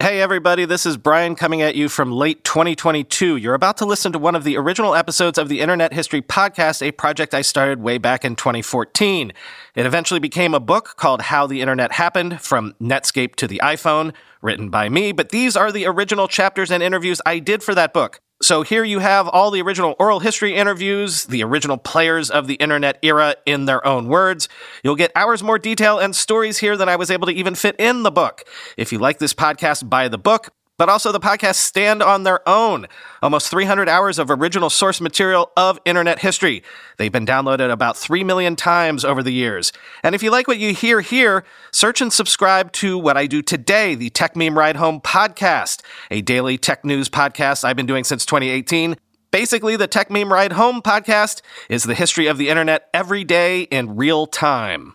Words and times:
Hey, 0.00 0.20
everybody, 0.20 0.64
this 0.64 0.86
is 0.86 0.96
Brian 0.96 1.34
coming 1.34 1.60
at 1.60 1.74
you 1.74 1.88
from 1.88 2.12
late 2.12 2.44
2022. 2.44 3.34
You're 3.34 3.54
about 3.54 3.78
to 3.78 3.84
listen 3.84 4.12
to 4.12 4.18
one 4.20 4.36
of 4.36 4.44
the 4.44 4.56
original 4.56 4.94
episodes 4.94 5.38
of 5.38 5.48
the 5.48 5.58
Internet 5.58 5.92
History 5.92 6.22
Podcast, 6.22 6.86
a 6.86 6.92
project 6.92 7.34
I 7.34 7.42
started 7.42 7.80
way 7.80 7.98
back 7.98 8.24
in 8.24 8.36
2014. 8.36 9.32
It 9.74 9.86
eventually 9.86 10.20
became 10.20 10.54
a 10.54 10.60
book 10.60 10.94
called 10.98 11.22
How 11.22 11.48
the 11.48 11.60
Internet 11.60 11.90
Happened 11.90 12.40
From 12.40 12.76
Netscape 12.80 13.34
to 13.34 13.48
the 13.48 13.60
iPhone, 13.60 14.14
written 14.40 14.70
by 14.70 14.88
me, 14.88 15.10
but 15.10 15.30
these 15.30 15.56
are 15.56 15.72
the 15.72 15.86
original 15.86 16.28
chapters 16.28 16.70
and 16.70 16.80
interviews 16.80 17.20
I 17.26 17.40
did 17.40 17.64
for 17.64 17.74
that 17.74 17.92
book. 17.92 18.20
So 18.40 18.62
here 18.62 18.84
you 18.84 19.00
have 19.00 19.26
all 19.26 19.50
the 19.50 19.60
original 19.62 19.96
oral 19.98 20.20
history 20.20 20.54
interviews, 20.54 21.26
the 21.26 21.42
original 21.42 21.76
players 21.76 22.30
of 22.30 22.46
the 22.46 22.54
internet 22.54 22.98
era 23.02 23.34
in 23.46 23.64
their 23.64 23.84
own 23.84 24.06
words. 24.06 24.48
You'll 24.84 24.94
get 24.94 25.10
hours 25.16 25.42
more 25.42 25.58
detail 25.58 25.98
and 25.98 26.14
stories 26.14 26.58
here 26.58 26.76
than 26.76 26.88
I 26.88 26.94
was 26.94 27.10
able 27.10 27.26
to 27.26 27.32
even 27.32 27.56
fit 27.56 27.74
in 27.80 28.04
the 28.04 28.12
book. 28.12 28.44
If 28.76 28.92
you 28.92 29.00
like 29.00 29.18
this 29.18 29.34
podcast, 29.34 29.88
buy 29.88 30.06
the 30.06 30.18
book 30.18 30.50
but 30.78 30.88
also 30.88 31.12
the 31.12 31.20
podcasts 31.20 31.56
stand 31.56 32.02
on 32.02 32.22
their 32.22 32.48
own. 32.48 32.86
Almost 33.22 33.50
300 33.50 33.88
hours 33.88 34.18
of 34.18 34.30
original 34.30 34.70
source 34.70 35.00
material 35.00 35.50
of 35.56 35.78
internet 35.84 36.20
history. 36.20 36.62
They've 36.96 37.12
been 37.12 37.26
downloaded 37.26 37.70
about 37.70 37.96
3 37.96 38.24
million 38.24 38.56
times 38.56 39.04
over 39.04 39.22
the 39.22 39.32
years. 39.32 39.72
And 40.02 40.14
if 40.14 40.22
you 40.22 40.30
like 40.30 40.48
what 40.48 40.58
you 40.58 40.72
hear 40.72 41.00
here, 41.00 41.44
search 41.72 42.00
and 42.00 42.12
subscribe 42.12 42.72
to 42.72 42.96
what 42.96 43.16
I 43.16 43.26
do 43.26 43.42
today, 43.42 43.94
the 43.94 44.10
Techmeme 44.10 44.56
Ride 44.56 44.76
Home 44.76 45.00
podcast, 45.00 45.82
a 46.10 46.22
daily 46.22 46.56
tech 46.56 46.84
news 46.84 47.08
podcast 47.08 47.64
I've 47.64 47.76
been 47.76 47.86
doing 47.86 48.04
since 48.04 48.24
2018. 48.24 48.96
Basically, 49.30 49.76
the 49.76 49.88
Techmeme 49.88 50.30
Ride 50.30 50.52
Home 50.52 50.80
podcast 50.80 51.42
is 51.68 51.84
the 51.84 51.94
history 51.94 52.28
of 52.28 52.38
the 52.38 52.48
internet 52.48 52.88
every 52.94 53.24
day 53.24 53.62
in 53.62 53.96
real 53.96 54.26
time. 54.26 54.94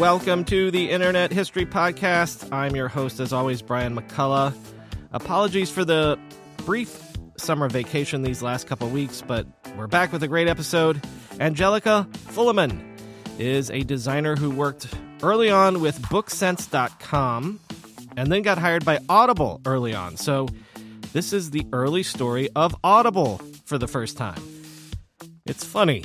Welcome 0.00 0.46
to 0.46 0.70
the 0.70 0.90
Internet 0.90 1.30
History 1.30 1.66
Podcast. 1.66 2.50
I'm 2.50 2.74
your 2.74 2.88
host, 2.88 3.20
as 3.20 3.34
always, 3.34 3.60
Brian 3.60 3.94
McCullough. 3.94 4.56
Apologies 5.12 5.70
for 5.70 5.84
the 5.84 6.18
brief 6.64 6.98
summer 7.36 7.68
vacation 7.68 8.22
these 8.22 8.40
last 8.40 8.66
couple 8.66 8.88
weeks, 8.88 9.20
but 9.20 9.46
we're 9.76 9.88
back 9.88 10.10
with 10.10 10.22
a 10.22 10.26
great 10.26 10.48
episode. 10.48 11.02
Angelica 11.38 12.08
Fulliman 12.28 12.80
is 13.38 13.70
a 13.70 13.82
designer 13.82 14.36
who 14.36 14.48
worked 14.48 14.88
early 15.22 15.50
on 15.50 15.82
with 15.82 16.00
Booksense.com 16.00 17.60
and 18.16 18.32
then 18.32 18.40
got 18.40 18.56
hired 18.56 18.86
by 18.86 19.00
Audible 19.06 19.60
early 19.66 19.94
on. 19.94 20.16
So 20.16 20.48
this 21.12 21.34
is 21.34 21.50
the 21.50 21.66
early 21.74 22.04
story 22.04 22.48
of 22.56 22.74
Audible 22.82 23.36
for 23.66 23.76
the 23.76 23.86
first 23.86 24.16
time. 24.16 24.42
It's 25.44 25.62
funny. 25.62 26.04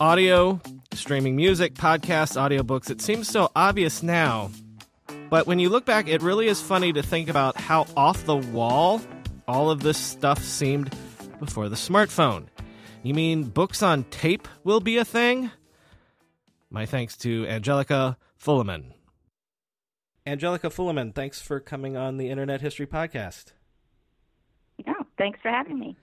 Audio 0.00 0.60
streaming 0.94 1.36
music, 1.36 1.74
podcasts, 1.74 2.36
audiobooks. 2.36 2.90
It 2.90 3.00
seems 3.00 3.28
so 3.28 3.50
obvious 3.56 4.02
now. 4.02 4.50
But 5.30 5.46
when 5.46 5.58
you 5.58 5.68
look 5.68 5.84
back, 5.84 6.08
it 6.08 6.22
really 6.22 6.46
is 6.46 6.60
funny 6.60 6.92
to 6.92 7.02
think 7.02 7.28
about 7.28 7.56
how 7.56 7.86
off 7.96 8.24
the 8.24 8.36
wall 8.36 9.00
all 9.48 9.70
of 9.70 9.82
this 9.82 9.98
stuff 9.98 10.42
seemed 10.42 10.94
before 11.40 11.68
the 11.68 11.76
smartphone. 11.76 12.46
You 13.02 13.14
mean 13.14 13.44
books 13.44 13.82
on 13.82 14.04
tape 14.04 14.46
will 14.64 14.80
be 14.80 14.98
a 14.98 15.04
thing? 15.04 15.50
My 16.70 16.86
thanks 16.86 17.16
to 17.18 17.46
Angelica 17.46 18.16
Fulliman. 18.42 18.92
Angelica 20.26 20.68
Fulliman, 20.68 21.14
thanks 21.14 21.40
for 21.40 21.58
coming 21.58 21.96
on 21.96 22.16
the 22.16 22.30
Internet 22.30 22.60
History 22.60 22.86
Podcast. 22.86 23.52
Yeah, 24.78 24.92
thanks 25.18 25.40
for 25.40 25.50
having 25.50 25.78
me. 25.78 25.96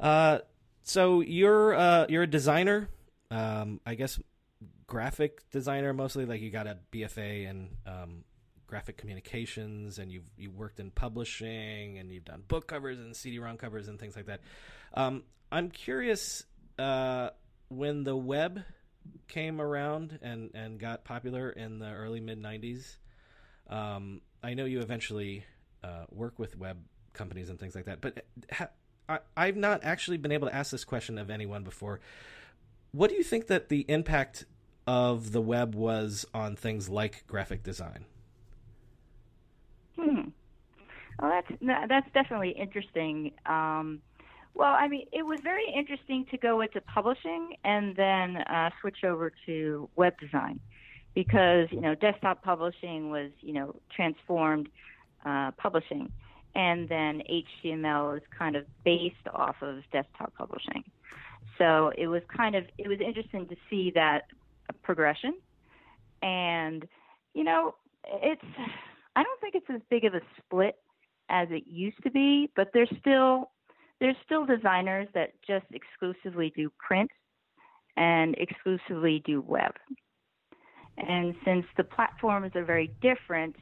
Uh, 0.00 0.38
so 0.82 1.20
you're 1.20 1.74
uh, 1.74 2.06
you're 2.08 2.22
a 2.22 2.26
designer 2.26 2.88
um, 3.30 3.80
I 3.84 3.94
guess 3.94 4.18
graphic 4.88 5.48
designer 5.50 5.92
mostly. 5.92 6.26
Like 6.26 6.40
you 6.40 6.50
got 6.50 6.66
a 6.66 6.78
BFA 6.90 7.48
in 7.48 7.68
um, 7.86 8.24
graphic 8.66 8.96
communications, 8.96 10.00
and 10.00 10.10
you've 10.10 10.28
you 10.36 10.50
worked 10.50 10.80
in 10.80 10.90
publishing, 10.90 11.98
and 11.98 12.10
you've 12.10 12.24
done 12.24 12.42
book 12.48 12.66
covers 12.66 12.98
and 12.98 13.14
CD-ROM 13.14 13.56
covers 13.56 13.86
and 13.86 14.00
things 14.00 14.16
like 14.16 14.26
that. 14.26 14.40
Um, 14.94 15.22
I'm 15.52 15.70
curious 15.70 16.44
uh, 16.78 17.30
when 17.68 18.02
the 18.02 18.16
web 18.16 18.64
came 19.28 19.60
around 19.60 20.18
and 20.22 20.50
and 20.54 20.80
got 20.80 21.04
popular 21.04 21.50
in 21.50 21.78
the 21.78 21.92
early 21.92 22.20
mid 22.20 22.42
'90s. 22.42 22.96
Um, 23.70 24.22
I 24.42 24.54
know 24.54 24.64
you 24.64 24.80
eventually 24.80 25.44
uh, 25.84 26.04
work 26.10 26.38
with 26.38 26.56
web 26.58 26.78
companies 27.12 27.50
and 27.50 27.60
things 27.60 27.74
like 27.74 27.84
that, 27.84 28.00
but 28.00 28.24
ha- 28.50 28.70
I, 29.08 29.18
I've 29.36 29.56
not 29.56 29.84
actually 29.84 30.16
been 30.16 30.32
able 30.32 30.48
to 30.48 30.54
ask 30.54 30.70
this 30.70 30.84
question 30.84 31.18
of 31.18 31.30
anyone 31.30 31.64
before. 31.64 32.00
What 32.92 33.10
do 33.10 33.16
you 33.16 33.22
think 33.22 33.48
that 33.48 33.68
the 33.68 33.84
impact 33.88 34.46
of 34.88 35.32
the 35.32 35.40
web 35.42 35.74
was 35.74 36.24
on 36.32 36.56
things 36.56 36.88
like 36.88 37.22
graphic 37.26 37.62
design? 37.62 38.06
Hmm. 39.96 40.30
Well, 41.20 41.30
that's 41.30 41.60
that's 41.88 42.10
definitely 42.14 42.50
interesting. 42.52 43.32
Um, 43.44 44.00
well, 44.54 44.72
I 44.72 44.88
mean, 44.88 45.06
it 45.12 45.26
was 45.26 45.40
very 45.44 45.70
interesting 45.76 46.24
to 46.30 46.38
go 46.38 46.62
into 46.62 46.80
publishing 46.80 47.56
and 47.64 47.94
then 47.96 48.38
uh, 48.38 48.70
switch 48.80 49.04
over 49.04 49.30
to 49.44 49.90
web 49.96 50.18
design 50.18 50.58
because 51.14 51.68
you 51.70 51.82
know 51.82 51.94
desktop 51.94 52.42
publishing 52.42 53.10
was 53.10 53.30
you 53.40 53.52
know 53.52 53.74
transformed 53.94 54.70
uh, 55.26 55.50
publishing, 55.58 56.10
and 56.54 56.88
then 56.88 57.20
HTML 57.30 58.16
is 58.16 58.22
kind 58.38 58.56
of 58.56 58.64
based 58.86 59.16
off 59.34 59.56
of 59.60 59.82
desktop 59.92 60.32
publishing. 60.34 60.82
So 61.58 61.92
it 61.98 62.06
was 62.06 62.22
kind 62.34 62.54
of 62.54 62.64
it 62.78 62.88
was 62.88 63.00
interesting 63.06 63.48
to 63.48 63.56
see 63.68 63.92
that 63.94 64.22
progression, 64.82 65.34
and 66.22 66.86
you 67.34 67.44
know 67.44 67.74
it's 68.06 68.42
I 69.16 69.22
don't 69.22 69.40
think 69.40 69.54
it's 69.54 69.66
as 69.68 69.80
big 69.90 70.04
of 70.04 70.14
a 70.14 70.20
split 70.38 70.76
as 71.30 71.48
it 71.50 71.64
used 71.66 72.02
to 72.04 72.10
be, 72.10 72.50
but 72.56 72.68
there's 72.72 72.92
still 73.00 73.50
there's 74.00 74.16
still 74.24 74.46
designers 74.46 75.08
that 75.14 75.30
just 75.46 75.66
exclusively 75.72 76.52
do 76.54 76.70
print 76.78 77.10
and 77.96 78.36
exclusively 78.38 79.22
do 79.26 79.40
web. 79.40 79.72
And 80.96 81.34
since 81.44 81.66
the 81.76 81.84
platforms 81.84 82.52
are 82.54 82.64
very 82.64 82.92
different, 83.02 83.56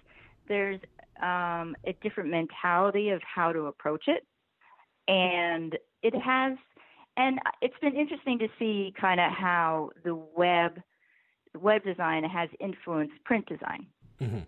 there's 0.48 0.80
um, 1.22 1.74
a 1.86 1.94
different 2.02 2.30
mentality 2.30 3.10
of 3.10 3.20
how 3.22 3.52
to 3.52 3.66
approach 3.66 4.04
it. 4.08 4.26
And 5.08 5.76
it 6.02 6.14
has 6.14 6.58
and 7.16 7.38
it's 7.62 7.78
been 7.80 7.96
interesting 7.96 8.38
to 8.40 8.48
see 8.58 8.92
kind 9.00 9.20
of 9.20 9.32
how 9.32 9.90
the 10.04 10.14
web 10.14 10.80
web 11.60 11.84
design 11.84 12.24
has 12.24 12.48
influenced 12.60 13.22
print 13.24 13.46
design. 13.46 13.86
Mm-hmm. 14.20 14.38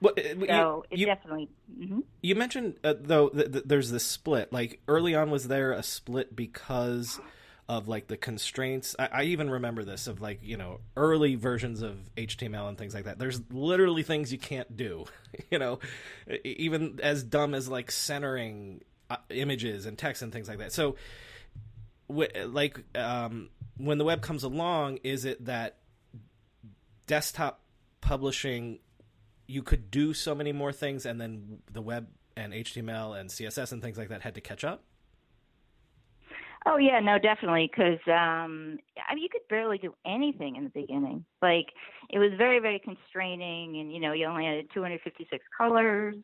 Well, 0.00 0.14
uh, 0.18 0.22
so 0.22 0.84
you, 0.90 0.94
it 0.94 0.98
you, 0.98 1.06
definitely. 1.06 1.48
Mm-hmm. 1.78 2.00
You 2.22 2.34
mentioned 2.34 2.74
uh, 2.84 2.94
though 3.00 3.28
th- 3.30 3.52
th- 3.52 3.64
there's 3.66 3.90
this 3.90 4.04
split. 4.04 4.52
Like 4.52 4.80
early 4.88 5.14
on, 5.14 5.30
was 5.30 5.48
there 5.48 5.72
a 5.72 5.82
split 5.82 6.36
because 6.36 7.18
of 7.68 7.88
like 7.88 8.06
the 8.08 8.16
constraints? 8.16 8.94
I-, 8.98 9.08
I 9.12 9.22
even 9.24 9.50
remember 9.50 9.84
this 9.84 10.06
of 10.06 10.20
like 10.20 10.40
you 10.42 10.56
know 10.56 10.80
early 10.96 11.34
versions 11.34 11.82
of 11.82 11.96
HTML 12.16 12.68
and 12.68 12.76
things 12.76 12.94
like 12.94 13.04
that. 13.04 13.18
There's 13.18 13.40
literally 13.50 14.02
things 14.02 14.32
you 14.32 14.38
can't 14.38 14.76
do. 14.76 15.06
you 15.50 15.58
know, 15.58 15.78
even 16.44 17.00
as 17.02 17.22
dumb 17.22 17.54
as 17.54 17.68
like 17.68 17.90
centering 17.90 18.82
uh, 19.10 19.16
images 19.30 19.86
and 19.86 19.96
text 19.96 20.22
and 20.22 20.32
things 20.32 20.48
like 20.48 20.58
that. 20.58 20.72
So 20.72 20.96
like 22.08 22.82
um, 22.96 23.50
when 23.76 23.98
the 23.98 24.04
web 24.04 24.22
comes 24.22 24.42
along, 24.42 24.98
is 25.02 25.24
it 25.24 25.44
that 25.44 25.78
desktop 27.06 27.60
publishing 28.00 28.80
you 29.46 29.62
could 29.62 29.90
do 29.90 30.12
so 30.12 30.34
many 30.34 30.52
more 30.52 30.72
things, 30.72 31.06
and 31.06 31.20
then 31.20 31.58
the 31.72 31.82
web 31.82 32.08
and 32.36 32.52
HTML 32.52 33.18
and 33.18 33.30
CSS 33.30 33.72
and 33.72 33.80
things 33.80 33.96
like 33.96 34.08
that 34.08 34.22
had 34.22 34.34
to 34.34 34.40
catch 34.40 34.64
up? 34.64 34.82
Oh 36.66 36.78
yeah, 36.78 36.98
no, 36.98 37.18
definitely. 37.18 37.70
Because 37.70 38.00
um, 38.08 38.78
I 39.08 39.14
mean, 39.14 39.22
you 39.22 39.28
could 39.30 39.46
barely 39.48 39.78
do 39.78 39.94
anything 40.04 40.56
in 40.56 40.64
the 40.64 40.70
beginning. 40.70 41.24
Like 41.40 41.66
it 42.10 42.18
was 42.18 42.32
very, 42.36 42.58
very 42.58 42.80
constraining, 42.80 43.78
and 43.78 43.92
you 43.92 44.00
know, 44.00 44.12
you 44.12 44.26
only 44.26 44.44
had 44.44 44.66
256 44.74 45.44
colors, 45.56 46.16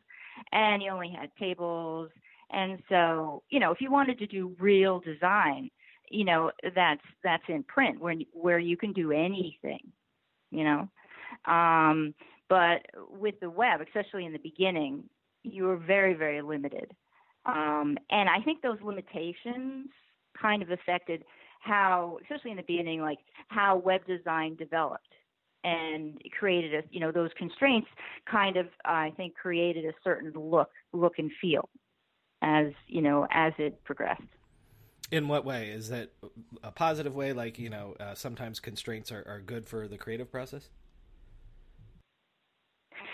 and 0.50 0.82
you 0.82 0.90
only 0.90 1.10
had 1.16 1.30
tables, 1.38 2.10
and 2.52 2.78
so 2.88 3.42
you 3.50 3.60
know, 3.60 3.72
if 3.72 3.80
you 3.80 3.90
wanted 3.90 4.18
to 4.18 4.26
do 4.26 4.54
real 4.58 5.00
design, 5.00 5.70
you 6.10 6.24
know, 6.24 6.50
that's 6.74 7.02
that's 7.24 7.44
in 7.48 7.62
print 7.64 8.00
where 8.00 8.14
where 8.32 8.58
you 8.58 8.76
can 8.76 8.92
do 8.92 9.12
anything, 9.12 9.80
you 10.50 10.64
know. 10.64 10.88
Um, 11.52 12.14
but 12.48 12.82
with 13.10 13.40
the 13.40 13.50
web, 13.50 13.80
especially 13.80 14.26
in 14.26 14.32
the 14.32 14.38
beginning, 14.38 15.04
you 15.42 15.64
were 15.64 15.76
very, 15.76 16.14
very 16.14 16.42
limited. 16.42 16.92
Um, 17.46 17.96
and 18.10 18.28
I 18.28 18.40
think 18.44 18.62
those 18.62 18.78
limitations 18.82 19.88
kind 20.40 20.62
of 20.62 20.70
affected 20.70 21.24
how, 21.60 22.18
especially 22.22 22.50
in 22.50 22.56
the 22.56 22.64
beginning, 22.66 23.00
like 23.00 23.18
how 23.48 23.76
web 23.76 24.06
design 24.06 24.56
developed 24.56 25.08
and 25.64 26.20
created 26.38 26.74
a, 26.74 26.82
you 26.90 27.00
know, 27.00 27.12
those 27.12 27.30
constraints 27.38 27.88
kind 28.30 28.56
of, 28.56 28.66
I 28.84 29.12
think, 29.16 29.34
created 29.34 29.84
a 29.84 29.92
certain 30.04 30.32
look, 30.34 30.70
look 30.92 31.14
and 31.18 31.30
feel 31.40 31.68
as, 32.42 32.72
you 32.86 33.00
know, 33.00 33.26
as 33.30 33.52
it 33.58 33.82
progressed. 33.84 34.22
In 35.10 35.28
what 35.28 35.44
way? 35.44 35.68
Is 35.68 35.88
that 35.90 36.10
a 36.62 36.70
positive 36.70 37.14
way? 37.14 37.32
Like, 37.32 37.58
you 37.58 37.70
know, 37.70 37.94
uh, 38.00 38.14
sometimes 38.14 38.60
constraints 38.60 39.12
are, 39.12 39.24
are 39.26 39.40
good 39.40 39.66
for 39.66 39.86
the 39.86 39.98
creative 39.98 40.30
process? 40.30 40.68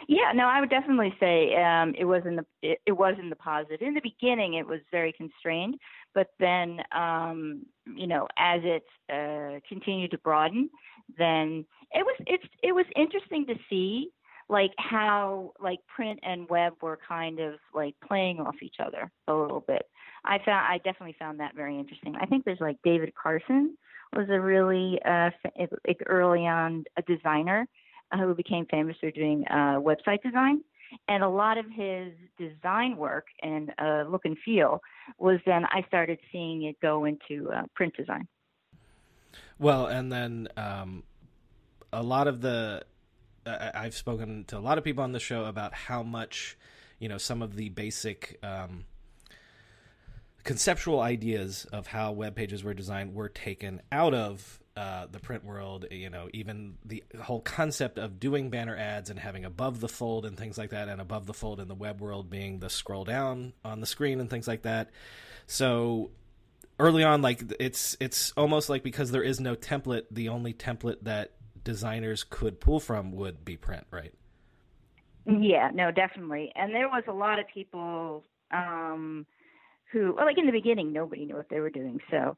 Yeah, 0.07 0.33
no, 0.35 0.47
I 0.47 0.61
would 0.61 0.71
definitely 0.71 1.15
say 1.21 1.55
um, 1.57 1.95
it 1.99 2.07
was 2.07 2.23
in 2.25 2.37
the 2.37 2.47
it, 2.63 2.79
it 2.87 2.93
was 2.93 3.17
in 3.19 3.29
the 3.29 3.37
positive. 3.37 3.83
In 3.83 3.93
the 3.93 4.01
beginning, 4.01 4.55
it 4.55 4.67
was 4.67 4.81
very 4.91 5.13
constrained, 5.13 5.77
but 6.15 6.29
then 6.39 6.81
um, 6.93 7.67
you 7.95 8.07
know, 8.07 8.27
as 8.39 8.63
it 8.65 8.85
uh, 9.13 9.61
continued 9.69 10.13
to 10.13 10.19
broaden, 10.19 10.71
then 11.19 11.67
it 11.93 12.07
was 12.07 12.17
it's 12.27 12.45
it 12.63 12.73
was 12.73 12.87
interesting 12.97 13.45
to 13.47 13.55
see 13.69 14.11
like 14.49 14.73
how 14.79 15.53
like 15.61 15.81
print 15.95 16.21
and 16.23 16.49
web 16.49 16.75
were 16.81 16.99
kind 17.07 17.41
of 17.41 17.55
like 17.75 17.95
playing 18.07 18.41
off 18.41 18.57
each 18.63 18.77
other 18.85 19.11
a 19.27 19.35
little 19.35 19.61
bit. 19.61 19.89
I 20.25 20.39
found 20.39 20.67
I 20.71 20.79
definitely 20.79 21.17
found 21.19 21.41
that 21.41 21.55
very 21.55 21.79
interesting. 21.79 22.17
I 22.21 22.27
think 22.27 22.45
there's 22.45 22.61
like 22.61 22.79
David 22.83 23.13
Carson 23.15 23.77
was 24.17 24.29
a 24.31 24.41
really 24.41 24.99
uh, 25.05 25.31
early 26.07 26.47
on 26.47 26.85
a 26.97 27.03
designer 27.03 27.67
who 28.15 28.35
became 28.35 28.67
famous 28.67 28.97
for 29.01 29.11
doing 29.11 29.45
uh, 29.51 29.79
website 29.81 30.23
design. 30.23 30.63
And 31.07 31.23
a 31.23 31.29
lot 31.29 31.59
of 31.59 31.67
his 31.71 32.15
design 32.39 32.97
work 32.97 33.27
and 33.43 33.71
uh, 33.79 34.05
look 34.09 34.25
and 34.25 34.39
feel 34.43 34.81
was 35.19 35.39
then 35.45 35.67
I 35.67 35.83
started 35.87 36.19
seeing 36.33 36.63
it 36.63 36.81
go 36.81 37.05
into 37.05 37.51
uh, 37.51 37.65
print 37.75 37.95
design. 37.95 38.27
Well, 39.59 39.87
and 39.87 40.11
then 40.11 40.49
um, 40.57 41.03
a 41.93 42.03
lot 42.03 42.27
of 42.27 42.41
the 42.41 42.85
I've 43.75 43.95
spoken 43.95 44.45
to 44.47 44.59
a 44.59 44.61
lot 44.61 44.79
of 44.79 44.85
people 44.85 45.05
on 45.05 45.13
the 45.13 45.21
show 45.21 45.45
about 45.45 45.75
how 45.75 46.03
much 46.03 46.57
you 46.99 47.09
know 47.09 47.19
some 47.19 47.43
of 47.43 47.57
the 47.57 47.69
basic 47.69 48.39
um, 48.43 48.85
conceptual 50.45 51.01
ideas 51.01 51.67
of 51.73 51.87
how 51.87 52.13
web 52.13 52.35
pages 52.35 52.65
were 52.65 52.75
designed 52.75 53.15
were 53.15 53.29
taken 53.29 53.83
out 53.93 54.15
of 54.15 54.61
uh, 54.79 55.07
the 55.11 55.19
print 55.19 55.45
world, 55.45 55.87
you 55.91 56.09
know, 56.09 56.29
even 56.33 56.77
the 56.85 57.03
whole 57.21 57.41
concept 57.41 57.99
of 57.99 58.21
doing 58.21 58.49
banner 58.49 58.77
ads 58.77 59.11
and 59.11 59.19
having 59.19 59.45
above 59.45 59.81
the 59.81 59.89
fold 59.89 60.25
and 60.25 60.39
things 60.39 60.57
like 60.57 60.71
that, 60.71 60.89
and 60.89 61.01
above 61.01 61.27
the 61.27 61.35
fold 61.35 61.59
in 61.59 61.67
the 61.67 61.75
web 61.75 62.01
world 62.01 62.31
being 62.31 62.61
the 62.61 62.71
scroll 62.71 63.05
down 63.05 63.53
on 63.65 63.81
the 63.81 63.87
screen 63.87 64.21
and 64.21 64.31
things 64.31 64.47
like 64.47 64.63
that. 64.63 64.91
So 65.49 66.13
early 66.79 67.03
on, 67.03 67.23
like 67.23 67.43
it's 67.59 67.97
it's 67.99 68.33
almost 68.37 68.69
like 68.69 68.85
because 68.85 69.11
there 69.11 69.23
is 69.23 69.41
no 69.41 69.57
template, 69.57 70.05
the 70.13 70.29
only 70.29 70.55
template 70.55 70.99
that 71.03 71.33
designers 71.65 72.25
could 72.25 72.61
pull 72.61 72.81
from 72.81 73.13
would 73.13 73.45
be 73.45 73.57
print, 73.57 73.87
right? 73.91 74.15
Yeah, 75.27 75.71
no, 75.75 75.91
definitely. 75.91 76.53
And 76.55 76.75
there 76.75 76.89
was 76.89 77.05
a 77.09 77.13
lot 77.13 77.39
of 77.39 77.47
people 77.53 78.25
um, 78.51 79.27
who, 79.93 80.15
well, 80.17 80.25
like 80.25 80.39
in 80.39 80.47
the 80.47 80.53
beginning, 80.53 80.93
nobody 80.93 81.27
knew 81.27 81.37
what 81.37 81.51
they 81.51 81.61
were 81.61 81.71
doing, 81.71 82.01
so 82.11 82.37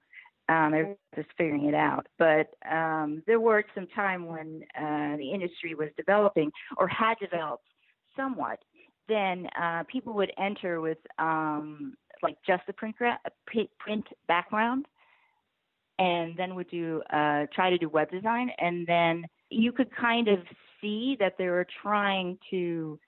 um, 0.48 0.72
they're 0.72 0.96
just 1.14 1.28
figuring 1.38 1.66
it 1.66 1.74
out. 1.74 2.08
But 2.18 2.54
um, 2.70 3.22
there 3.26 3.38
were 3.38 3.64
some 3.74 3.86
time 3.94 4.26
when 4.26 4.62
uh, 4.76 5.16
the 5.16 5.30
industry 5.32 5.74
was 5.74 5.88
developing 5.96 6.50
or 6.76 6.88
had 6.88 7.14
developed 7.20 7.64
somewhat. 8.16 8.58
Then 9.08 9.46
uh, 9.60 9.84
people 9.90 10.12
would 10.14 10.32
enter 10.38 10.80
with 10.80 10.98
um, 11.18 11.94
like 12.22 12.36
just 12.46 12.62
a 12.68 12.72
print, 12.72 12.96
gra- 12.96 13.20
print 13.78 14.06
background, 14.26 14.86
and 16.00 16.36
then 16.36 16.56
would 16.56 16.68
do 16.70 17.02
uh, 17.12 17.46
try 17.54 17.70
to 17.70 17.78
do 17.78 17.88
web 17.88 18.10
design, 18.10 18.50
and 18.58 18.84
then 18.86 19.24
you 19.50 19.70
could 19.70 19.94
kind 19.94 20.26
of 20.26 20.40
see 20.80 21.16
that 21.20 21.34
they 21.38 21.46
were 21.46 21.66
trying 21.82 22.38
to. 22.50 22.98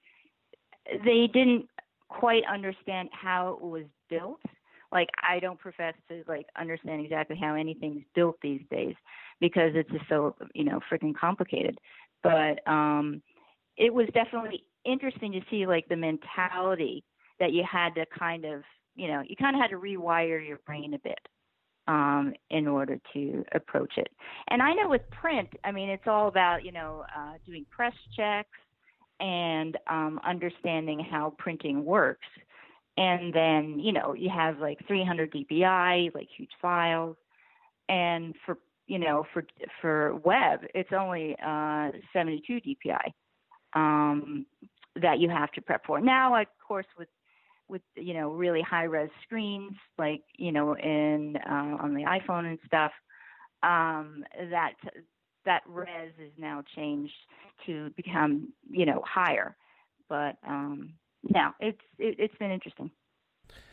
They 1.04 1.28
didn't 1.32 1.66
quite 2.08 2.42
understand 2.52 3.08
how 3.12 3.54
it 3.54 3.60
was 3.60 3.84
built 4.08 4.40
like 4.92 5.08
I 5.26 5.40
don't 5.40 5.58
profess 5.58 5.94
to 6.08 6.22
like 6.28 6.46
understand 6.56 7.02
exactly 7.02 7.36
how 7.40 7.54
anything's 7.54 8.04
built 8.14 8.36
these 8.42 8.60
days 8.70 8.94
because 9.40 9.72
it's 9.74 9.90
just 9.90 10.04
so 10.08 10.36
you 10.54 10.64
know 10.64 10.80
freaking 10.90 11.14
complicated. 11.16 11.78
But 12.22 12.66
um, 12.70 13.22
it 13.76 13.92
was 13.92 14.06
definitely 14.14 14.64
interesting 14.84 15.32
to 15.32 15.40
see 15.50 15.66
like 15.66 15.88
the 15.88 15.96
mentality 15.96 17.04
that 17.40 17.52
you 17.52 17.64
had 17.68 17.94
to 17.94 18.04
kind 18.16 18.44
of 18.44 18.62
you 18.94 19.08
know 19.08 19.22
you 19.26 19.34
kind 19.34 19.56
of 19.56 19.62
had 19.62 19.70
to 19.70 19.78
rewire 19.78 20.46
your 20.46 20.58
brain 20.66 20.94
a 20.94 20.98
bit 20.98 21.18
um, 21.88 22.34
in 22.50 22.66
order 22.66 22.98
to 23.12 23.44
approach 23.52 23.94
it. 23.96 24.08
And 24.48 24.62
I 24.62 24.72
know 24.74 24.88
with 24.88 25.02
print, 25.10 25.48
I 25.64 25.72
mean 25.72 25.88
it's 25.88 26.06
all 26.06 26.28
about 26.28 26.64
you 26.64 26.72
know 26.72 27.04
uh, 27.16 27.34
doing 27.46 27.66
press 27.70 27.94
checks 28.16 28.48
and 29.20 29.76
um, 29.88 30.20
understanding 30.26 31.04
how 31.08 31.34
printing 31.38 31.84
works. 31.84 32.26
And 32.96 33.32
then 33.32 33.78
you 33.78 33.92
know 33.92 34.14
you 34.14 34.30
have 34.30 34.58
like 34.58 34.78
300 34.86 35.32
dpi 35.32 36.14
like 36.14 36.28
huge 36.36 36.50
files. 36.60 37.16
And 37.88 38.34
for 38.46 38.58
you 38.86 38.98
know 38.98 39.24
for 39.32 39.44
for 39.80 40.16
web 40.24 40.60
it's 40.74 40.90
only 40.92 41.36
uh 41.44 41.90
72 42.12 42.60
dpi 42.60 43.12
um 43.74 44.44
that 45.00 45.18
you 45.18 45.30
have 45.30 45.50
to 45.52 45.62
prep 45.62 45.86
for. 45.86 46.00
Now 46.00 46.40
of 46.40 46.46
course 46.66 46.86
with 46.98 47.08
with 47.72 47.82
you 47.96 48.14
know 48.14 48.30
really 48.30 48.62
high 48.62 48.84
res 48.84 49.10
screens 49.24 49.72
like 49.98 50.22
you 50.36 50.52
know 50.52 50.76
in 50.76 51.36
uh, 51.44 51.76
on 51.82 51.94
the 51.94 52.04
iphone 52.04 52.46
and 52.46 52.58
stuff 52.66 52.92
um 53.64 54.24
that 54.50 54.74
that 55.44 55.62
res 55.66 56.12
is 56.20 56.32
now 56.38 56.62
changed 56.76 57.12
to 57.66 57.90
become 57.96 58.52
you 58.70 58.86
know 58.86 59.02
higher 59.04 59.56
but 60.08 60.36
um 60.46 60.94
no, 61.28 61.50
it's 61.60 61.80
it, 61.98 62.20
has 62.20 62.38
been 62.38 62.50
interesting. 62.50 62.90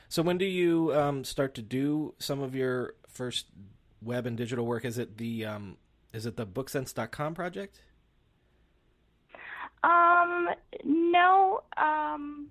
So 0.07 0.21
when 0.21 0.37
do 0.37 0.45
you 0.45 0.93
um, 0.93 1.23
start 1.23 1.55
to 1.55 1.61
do 1.61 2.13
some 2.19 2.41
of 2.41 2.55
your 2.55 2.95
first 3.07 3.47
web 4.01 4.25
and 4.25 4.37
digital 4.37 4.65
work? 4.65 4.85
Is 4.85 4.97
it 4.97 5.17
the 5.17 5.45
um, 5.45 5.77
is 6.13 6.25
it 6.25 6.37
the 6.37 6.45
booksense.com 6.45 7.33
project? 7.33 7.81
Um, 9.83 10.49
no. 10.83 11.61
Um, 11.77 12.49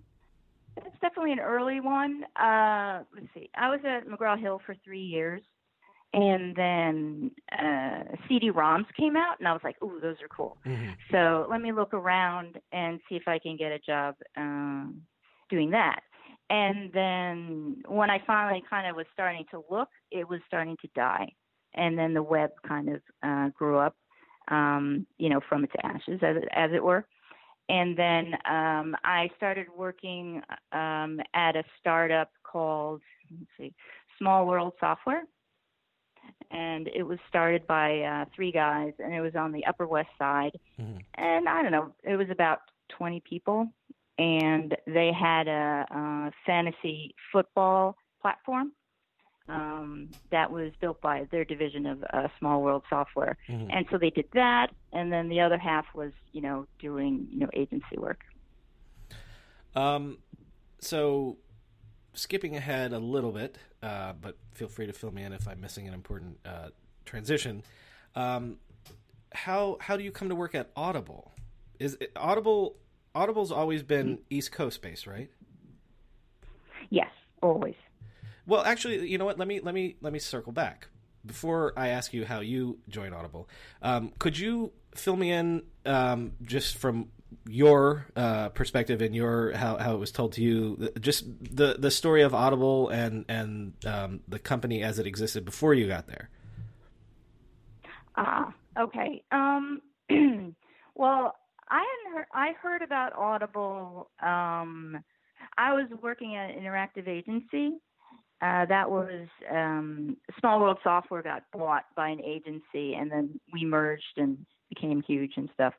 it's 0.87 1.00
definitely 1.00 1.32
an 1.32 1.40
early 1.40 1.80
one. 1.80 2.25
Uh, 2.37 3.02
let's 3.14 3.28
see. 3.35 3.50
I 3.54 3.70
was 3.70 3.80
at 3.85 4.06
McGraw 4.06 4.38
Hill 4.40 4.61
for 4.64 4.75
three 4.85 5.02
years, 5.02 5.42
and 6.12 6.56
then 6.56 7.30
uh, 7.52 8.16
CD-ROMs 8.28 8.87
came 8.99 9.16
out, 9.16 9.38
and 9.38 9.49
I 9.49 9.52
was 9.52 9.61
like, 9.62 9.76
"Ooh, 9.82 10.00
those 10.00 10.16
are 10.23 10.28
cool." 10.28 10.56
Mm-hmm. 10.66 10.90
So 11.11 11.47
let 11.50 11.61
me 11.61 11.73
look 11.73 11.92
around 11.92 12.58
and 12.73 13.00
see 13.08 13.16
if 13.16 13.26
I 13.26 13.38
can 13.38 13.56
get 13.56 13.73
a 13.73 13.78
job 13.78 14.14
um, 14.37 15.02
doing 15.50 15.70
that. 15.70 16.00
And 16.50 16.90
then 16.92 17.82
when 17.87 18.11
I 18.11 18.23
finally 18.26 18.62
kind 18.68 18.88
of 18.88 18.97
was 18.97 19.06
starting 19.12 19.44
to 19.50 19.62
look, 19.70 19.88
it 20.11 20.26
was 20.28 20.40
starting 20.47 20.76
to 20.80 20.88
die, 20.94 21.30
and 21.75 21.99
then 21.99 22.14
the 22.14 22.23
web 22.23 22.50
kind 22.66 22.88
of 22.88 23.02
uh, 23.23 23.49
grew 23.50 23.76
up, 23.78 23.94
um, 24.50 25.06
you 25.18 25.28
know, 25.28 25.40
from 25.47 25.64
its 25.64 25.75
ashes, 25.82 26.20
as 26.23 26.37
it, 26.37 26.49
as 26.54 26.70
it 26.73 26.82
were. 26.82 27.06
And 27.69 27.97
then 27.97 28.35
um, 28.51 28.97
I 29.05 29.29
started 29.37 29.67
working 29.77 30.43
um, 30.73 31.21
at 31.35 31.55
a 31.55 31.65
startup 31.79 32.31
called 32.43 33.03
let's 33.31 33.51
see, 33.59 33.75
Small 34.19 34.47
World 34.47 34.73
Software 34.81 35.25
and 36.51 36.89
it 36.89 37.03
was 37.03 37.19
started 37.29 37.67
by 37.67 38.01
uh, 38.01 38.25
three 38.35 38.53
guys, 38.53 38.93
and 38.99 39.15
it 39.15 39.21
was 39.21 39.35
on 39.35 39.53
the 39.53 39.65
Upper 39.67 39.87
West 39.87 40.09
Side. 40.19 40.59
Mm-hmm. 40.81 40.99
And 41.15 41.49
I 41.49 41.63
don't 41.63 41.73
know, 41.73 41.95
it 42.05 42.17
was 42.17 42.31
about 42.31 42.61
20 42.91 43.23
people, 43.29 43.69
and 44.19 44.77
they 44.87 45.13
had 45.13 45.49
a, 45.49 45.87
a 45.91 46.33
fantasy 46.47 47.15
football 47.33 47.97
platform 48.21 48.73
um, 49.49 50.09
that 50.31 50.50
was 50.50 50.73
built 50.81 51.00
by 51.00 51.26
their 51.31 51.45
division 51.45 51.87
of 51.87 52.05
uh, 52.12 52.28
Small 52.38 52.62
World 52.62 52.83
Software. 52.90 53.37
Mm-hmm. 53.49 53.71
And 53.71 53.87
so 53.90 53.99
they 53.99 54.11
did 54.11 54.26
that, 54.35 54.69
and 54.93 55.12
then 55.12 55.28
the 55.28 55.40
other 55.40 55.59
half 55.59 55.87
was, 55.95 56.12
you 56.33 56.40
know, 56.40 56.67
doing 56.78 57.26
you 57.31 57.40
know 57.40 57.49
agency 57.52 57.97
work. 57.97 58.21
Um, 59.75 60.19
so 60.81 61.38
skipping 62.14 62.57
ahead 62.57 62.93
a 62.93 62.99
little 62.99 63.33
bit, 63.33 63.59
uh, 63.83 64.12
but 64.21 64.37
feel 64.52 64.69
free 64.69 64.87
to 64.87 64.93
fill 64.93 65.12
me 65.12 65.23
in 65.23 65.33
if 65.33 65.47
I'm 65.49 65.61
missing 65.61 65.87
an 65.88 65.95
important 65.95 66.38
uh, 66.45 66.69
transition. 67.05 67.62
Um, 68.14 68.59
how 69.33 69.78
how 69.81 69.97
do 69.97 70.02
you 70.02 70.11
come 70.11 70.28
to 70.28 70.35
work 70.35 70.55
at 70.55 70.71
Audible? 70.76 71.33
Is 71.78 71.97
it, 72.00 72.12
Audible 72.17 72.76
Audible's 73.14 73.52
always 73.52 73.83
been 73.83 74.19
East 74.31 74.52
Coast 74.52 74.83
based, 74.83 75.07
right? 75.07 75.31
Yes, 76.90 77.11
always. 77.43 77.75
Well, 78.49 78.62
actually, 78.64 79.07
you 79.07 79.19
know 79.19 79.26
what? 79.26 79.38
Let 79.38 79.47
me 79.47 79.61
let 79.61 79.75
me 79.75 79.97
let 80.00 80.11
me 80.11 80.19
circle 80.19 80.52
back 80.52 80.88
before 81.26 81.75
I 81.76 81.88
ask 81.88 82.14
you 82.14 82.25
how 82.25 82.40
you 82.40 82.78
joined 82.88 83.14
Audible. 83.14 83.47
Um, 83.83 84.12
could 84.19 84.38
you 84.38 84.73
fill 84.95 85.17
me 85.17 85.31
in 85.31 85.64
um, 85.85 86.33
just 86.43 86.78
from 86.78 87.11
your 87.47 88.07
uh, 88.17 88.49
perspective 88.49 89.02
and 89.02 89.14
your 89.14 89.52
how, 89.52 89.76
how 89.76 89.95
it 89.95 89.99
was 89.99 90.11
told 90.11 90.33
to 90.33 90.43
you, 90.43 90.90
just 90.99 91.26
the 91.55 91.76
the 91.78 91.90
story 91.90 92.23
of 92.23 92.35
Audible 92.35 92.88
and 92.88 93.26
and 93.28 93.75
um, 93.85 94.21
the 94.26 94.38
company 94.38 94.83
as 94.83 94.99
it 94.99 95.07
existed 95.07 95.45
before 95.45 95.75
you 95.75 95.87
got 95.87 96.07
there? 96.07 96.31
Ah, 98.17 98.55
okay. 98.81 99.23
Um, 99.31 99.83
well, 100.95 101.35
I 101.69 101.85
hadn't 101.85 102.17
heard. 102.17 102.26
I 102.33 102.52
heard 102.62 102.81
about 102.81 103.12
Audible. 103.12 104.11
Um, 104.23 105.05
I 105.59 105.75
was 105.75 105.88
working 106.02 106.35
at 106.35 106.49
an 106.49 106.62
interactive 106.62 107.07
agency. 107.07 107.78
Uh, 108.40 108.64
that 108.66 108.88
was 108.88 109.26
um, 109.50 110.16
Small 110.38 110.61
World 110.61 110.78
Software 110.85 111.23
got 111.23 111.42
bought 111.52 111.85
by 111.97 112.09
an 112.09 112.21
agency, 112.21 112.95
and 112.95 113.11
then 113.11 113.40
we 113.52 113.64
merged 113.64 114.16
and 114.16 114.38
became 114.68 115.02
huge 115.02 115.33
and 115.37 115.49
stuff. 115.54 115.75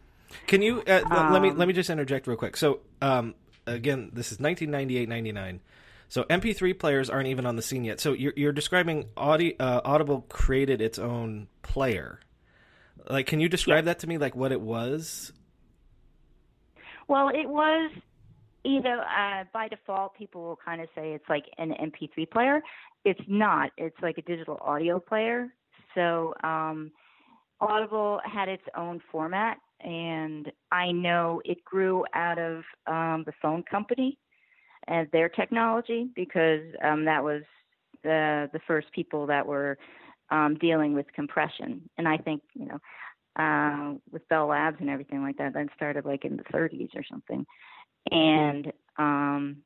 Can 0.48 0.62
you 0.62 0.84
uh, 0.88 1.04
um, 1.10 1.32
let 1.32 1.42
me 1.42 1.52
let 1.52 1.68
me 1.68 1.74
just 1.74 1.90
interject 1.90 2.28
real 2.28 2.38
quick? 2.38 2.58
So 2.58 2.82
um, 3.02 3.36
again, 3.66 4.12
this 4.14 4.32
is 4.32 4.40
1998, 4.40 5.08
99. 5.08 5.62
So 6.10 6.24
MP3 6.24 6.78
players 6.78 7.10
aren't 7.10 7.28
even 7.28 7.46
on 7.46 7.58
the 7.58 7.62
scene 7.62 7.84
yet. 7.84 8.00
So 8.00 8.14
you're, 8.14 8.34
you're 8.36 8.54
describing 8.54 9.10
Audi, 9.18 9.60
uh, 9.60 9.82
Audible 9.84 10.26
created 10.30 10.82
its 10.82 10.98
own 10.98 11.48
player. 11.62 12.22
Like, 13.10 13.28
can 13.28 13.40
you 13.40 13.50
describe 13.50 13.86
yeah. 13.86 13.94
that 13.94 14.00
to 14.00 14.08
me? 14.08 14.18
Like 14.18 14.36
what 14.36 14.52
it 14.52 14.62
was? 14.62 15.32
Well, 17.08 17.30
it 17.30 17.48
was, 17.48 17.92
you 18.66 18.82
know, 18.82 19.00
uh, 19.00 19.46
by 19.54 19.70
default, 19.70 20.16
people 20.18 20.44
will 20.44 20.60
kind 20.64 20.82
of 20.82 20.90
say 20.94 21.14
it's 21.14 21.30
like 21.30 21.46
an 21.58 21.72
MP3 21.72 22.30
player. 22.30 22.62
It's 23.06 23.22
not. 23.28 23.72
It's 23.78 23.96
like 24.02 24.18
a 24.18 24.22
digital 24.22 24.58
audio 24.62 25.00
player. 25.00 25.48
So 25.96 26.34
um, 26.44 26.92
Audible 27.62 28.20
had 28.26 28.50
its 28.50 28.64
own 28.76 29.02
format, 29.12 29.58
and 29.80 30.52
I 30.72 30.92
know 30.92 31.42
it 31.46 31.64
grew 31.64 32.04
out 32.14 32.38
of 32.38 32.64
um, 32.88 33.24
the 33.26 33.34
phone 33.42 33.64
company 33.64 34.18
and 34.88 35.08
their 35.12 35.30
technology 35.30 36.10
because 36.16 36.62
um, 36.84 37.06
that 37.06 37.24
was 37.24 37.44
the 38.04 38.50
the 38.54 38.60
first 38.68 38.92
people 38.92 39.26
that 39.28 39.46
were 39.46 39.78
um, 40.30 40.56
dealing 40.60 40.94
with 40.94 41.12
compression. 41.14 41.90
And 41.98 42.08
I 42.08 42.18
think 42.18 42.42
you 42.54 42.68
know 42.68 42.80
uh, 43.38 43.94
with 44.12 44.28
Bell 44.30 44.48
Labs 44.48 44.78
and 44.80 44.90
everything 44.90 45.22
like 45.22 45.38
that, 45.38 45.54
that 45.54 45.68
started 45.76 46.06
like 46.06 46.26
in 46.26 46.38
the 46.38 46.44
30s 46.44 46.96
or 46.96 47.04
something. 47.10 47.46
And 48.12 48.72
um, 48.98 49.58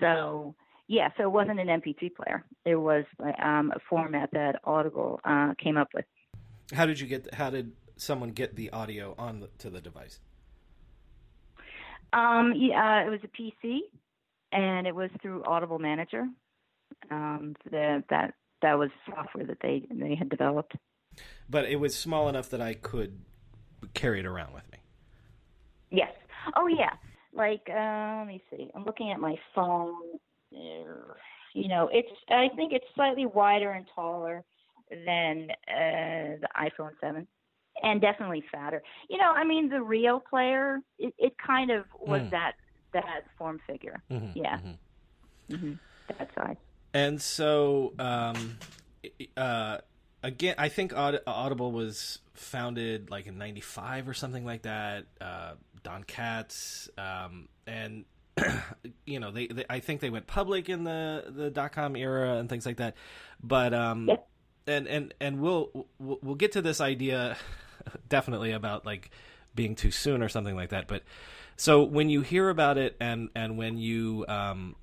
so 0.00 0.54
yeah, 0.86 1.08
so 1.16 1.24
it 1.24 1.32
wasn't 1.32 1.60
an 1.60 1.68
MP3 1.68 2.14
player. 2.14 2.44
It 2.64 2.76
was 2.76 3.04
um, 3.42 3.72
a 3.74 3.80
format 3.88 4.30
that 4.32 4.60
Audible 4.64 5.20
uh, 5.24 5.54
came 5.62 5.76
up 5.76 5.88
with. 5.94 6.04
How 6.72 6.86
did 6.86 7.00
you 7.00 7.06
get? 7.06 7.32
How 7.34 7.50
did 7.50 7.72
someone 7.96 8.30
get 8.30 8.56
the 8.56 8.70
audio 8.70 9.14
on 9.18 9.40
the, 9.40 9.48
to 9.58 9.70
the 9.70 9.80
device? 9.80 10.20
Um, 12.12 12.52
yeah, 12.56 13.04
it 13.04 13.10
was 13.10 13.20
a 13.24 13.28
PC, 13.28 13.80
and 14.52 14.86
it 14.86 14.94
was 14.94 15.10
through 15.20 15.42
Audible 15.44 15.78
Manager. 15.78 16.26
Um, 17.10 17.56
the, 17.70 18.04
that 18.08 18.34
that 18.64 18.78
was 18.78 18.90
software 19.06 19.44
that 19.44 19.58
they 19.60 19.86
they 19.90 20.14
had 20.14 20.30
developed. 20.30 20.74
But 21.48 21.66
it 21.66 21.76
was 21.76 21.94
small 21.94 22.28
enough 22.28 22.48
that 22.50 22.62
I 22.62 22.72
could 22.72 23.20
carry 23.92 24.20
it 24.20 24.26
around 24.26 24.54
with 24.54 24.64
me. 24.72 24.78
Yes. 25.90 26.12
Oh 26.56 26.66
yeah. 26.66 26.94
Like 27.34 27.68
uh, 27.68 28.18
let 28.18 28.26
me 28.26 28.42
see. 28.50 28.70
I'm 28.74 28.84
looking 28.84 29.12
at 29.12 29.20
my 29.20 29.36
phone. 29.54 30.18
You 30.50 31.68
know, 31.68 31.90
it's 31.92 32.08
I 32.30 32.48
think 32.56 32.72
it's 32.72 32.86
slightly 32.94 33.26
wider 33.26 33.72
and 33.72 33.86
taller 33.94 34.42
than 34.90 35.48
uh, 35.68 36.36
the 36.40 36.48
iPhone 36.56 36.90
7 37.00 37.26
and 37.82 38.00
definitely 38.00 38.44
fatter. 38.52 38.82
You 39.10 39.18
know, 39.18 39.32
I 39.32 39.44
mean, 39.44 39.68
the 39.68 39.82
real 39.82 40.20
player, 40.20 40.78
it, 40.98 41.12
it 41.18 41.34
kind 41.44 41.70
of 41.70 41.84
was 42.00 42.22
mm. 42.22 42.30
that 42.30 42.52
that 42.92 43.22
form 43.36 43.60
figure. 43.66 44.02
Mm-hmm, 44.10 44.38
yeah, 44.38 44.58
mm-hmm. 44.58 45.54
Mm-hmm. 45.54 45.72
that 46.18 46.30
size. 46.34 46.56
And 46.94 47.20
so, 47.20 47.92
um, 47.98 48.58
uh, 49.36 49.78
again, 50.22 50.54
I 50.58 50.68
think 50.68 50.92
Audible 50.96 51.72
was 51.72 52.20
founded 52.34 53.10
like 53.10 53.26
in 53.26 53.36
'95 53.36 54.08
or 54.08 54.14
something 54.14 54.44
like 54.44 54.62
that. 54.62 55.06
Uh, 55.20 55.54
Don 55.82 56.04
Katz, 56.04 56.88
um, 56.96 57.48
and 57.66 58.04
you 59.06 59.20
know, 59.20 59.32
they, 59.32 59.48
they, 59.48 59.64
I 59.68 59.80
think 59.80 60.00
they 60.00 60.10
went 60.10 60.28
public 60.28 60.68
in 60.68 60.84
the 60.84 61.24
the 61.28 61.50
dot 61.50 61.72
com 61.72 61.96
era 61.96 62.36
and 62.36 62.48
things 62.48 62.64
like 62.64 62.76
that. 62.76 62.94
But 63.42 63.74
um, 63.74 64.08
yep. 64.08 64.28
and 64.66 64.86
and 64.86 65.14
and 65.20 65.40
we'll 65.40 65.86
we'll 65.98 66.36
get 66.36 66.52
to 66.52 66.62
this 66.62 66.80
idea 66.80 67.36
definitely 68.08 68.52
about 68.52 68.86
like 68.86 69.10
being 69.54 69.74
too 69.74 69.90
soon 69.90 70.22
or 70.22 70.28
something 70.28 70.54
like 70.54 70.70
that. 70.70 70.86
But 70.86 71.02
so 71.56 71.82
when 71.82 72.08
you 72.08 72.22
hear 72.22 72.48
about 72.50 72.78
it 72.78 72.96
and 73.00 73.30
and 73.34 73.58
when 73.58 73.78
you 73.78 74.24
um, 74.28 74.76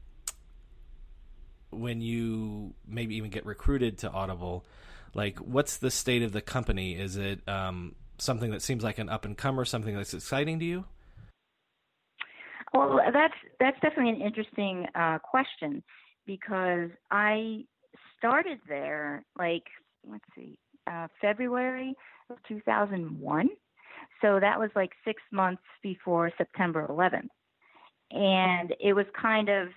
when 1.71 2.01
you 2.01 2.73
maybe 2.87 3.15
even 3.15 3.29
get 3.29 3.45
recruited 3.45 3.97
to 3.99 4.11
Audible, 4.11 4.65
like 5.13 5.39
what's 5.39 5.77
the 5.77 5.91
state 5.91 6.23
of 6.23 6.31
the 6.31 6.41
company? 6.41 6.93
Is 6.93 7.17
it 7.17 7.47
um, 7.47 7.95
something 8.17 8.51
that 8.51 8.61
seems 8.61 8.83
like 8.83 8.99
an 8.99 9.09
up 9.09 9.25
and 9.25 9.37
comer, 9.37 9.65
something 9.65 9.95
that's 9.95 10.13
exciting 10.13 10.59
to 10.59 10.65
you? 10.65 10.85
Well, 12.73 12.99
that's 13.13 13.33
that's 13.59 13.79
definitely 13.81 14.11
an 14.11 14.21
interesting 14.21 14.85
uh, 14.95 15.19
question 15.19 15.83
because 16.25 16.89
I 17.09 17.65
started 18.17 18.59
there 18.67 19.25
like 19.37 19.63
let's 20.07 20.23
see, 20.35 20.57
uh, 20.87 21.07
February 21.19 21.93
of 22.29 22.37
2001. 22.47 23.49
So 24.21 24.39
that 24.39 24.59
was 24.59 24.69
like 24.75 24.91
six 25.05 25.21
months 25.31 25.61
before 25.83 26.31
September 26.37 26.85
11th. 26.87 27.27
And 28.11 28.73
it 28.79 28.93
was 28.93 29.05
kind 29.19 29.49
of 29.49 29.69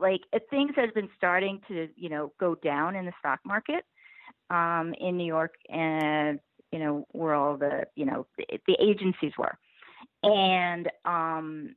like 0.00 0.20
things 0.50 0.72
had 0.76 0.94
been 0.94 1.08
starting 1.16 1.60
to, 1.68 1.88
you 1.96 2.08
know, 2.08 2.32
go 2.38 2.54
down 2.56 2.96
in 2.96 3.06
the 3.06 3.12
stock 3.18 3.40
market 3.44 3.84
um, 4.50 4.94
in 5.00 5.16
New 5.16 5.26
York 5.26 5.54
and, 5.68 6.40
you 6.72 6.78
know, 6.78 7.06
where 7.12 7.34
all 7.34 7.56
the, 7.56 7.84
you 7.94 8.04
know, 8.04 8.26
the, 8.36 8.44
the 8.66 8.76
agencies 8.80 9.32
were. 9.38 9.56
And 10.22 10.90
um, 11.04 11.74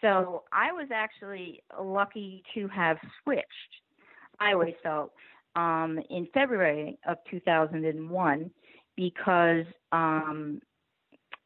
so 0.00 0.44
I 0.52 0.72
was 0.72 0.88
actually 0.92 1.62
lucky 1.80 2.42
to 2.54 2.68
have 2.68 2.96
switched. 3.22 3.44
I 4.40 4.52
always 4.52 4.74
felt 4.82 5.12
um, 5.56 6.00
in 6.10 6.26
February 6.34 6.98
of 7.06 7.18
2001 7.30 8.50
because 8.96 9.64
um, 9.92 10.60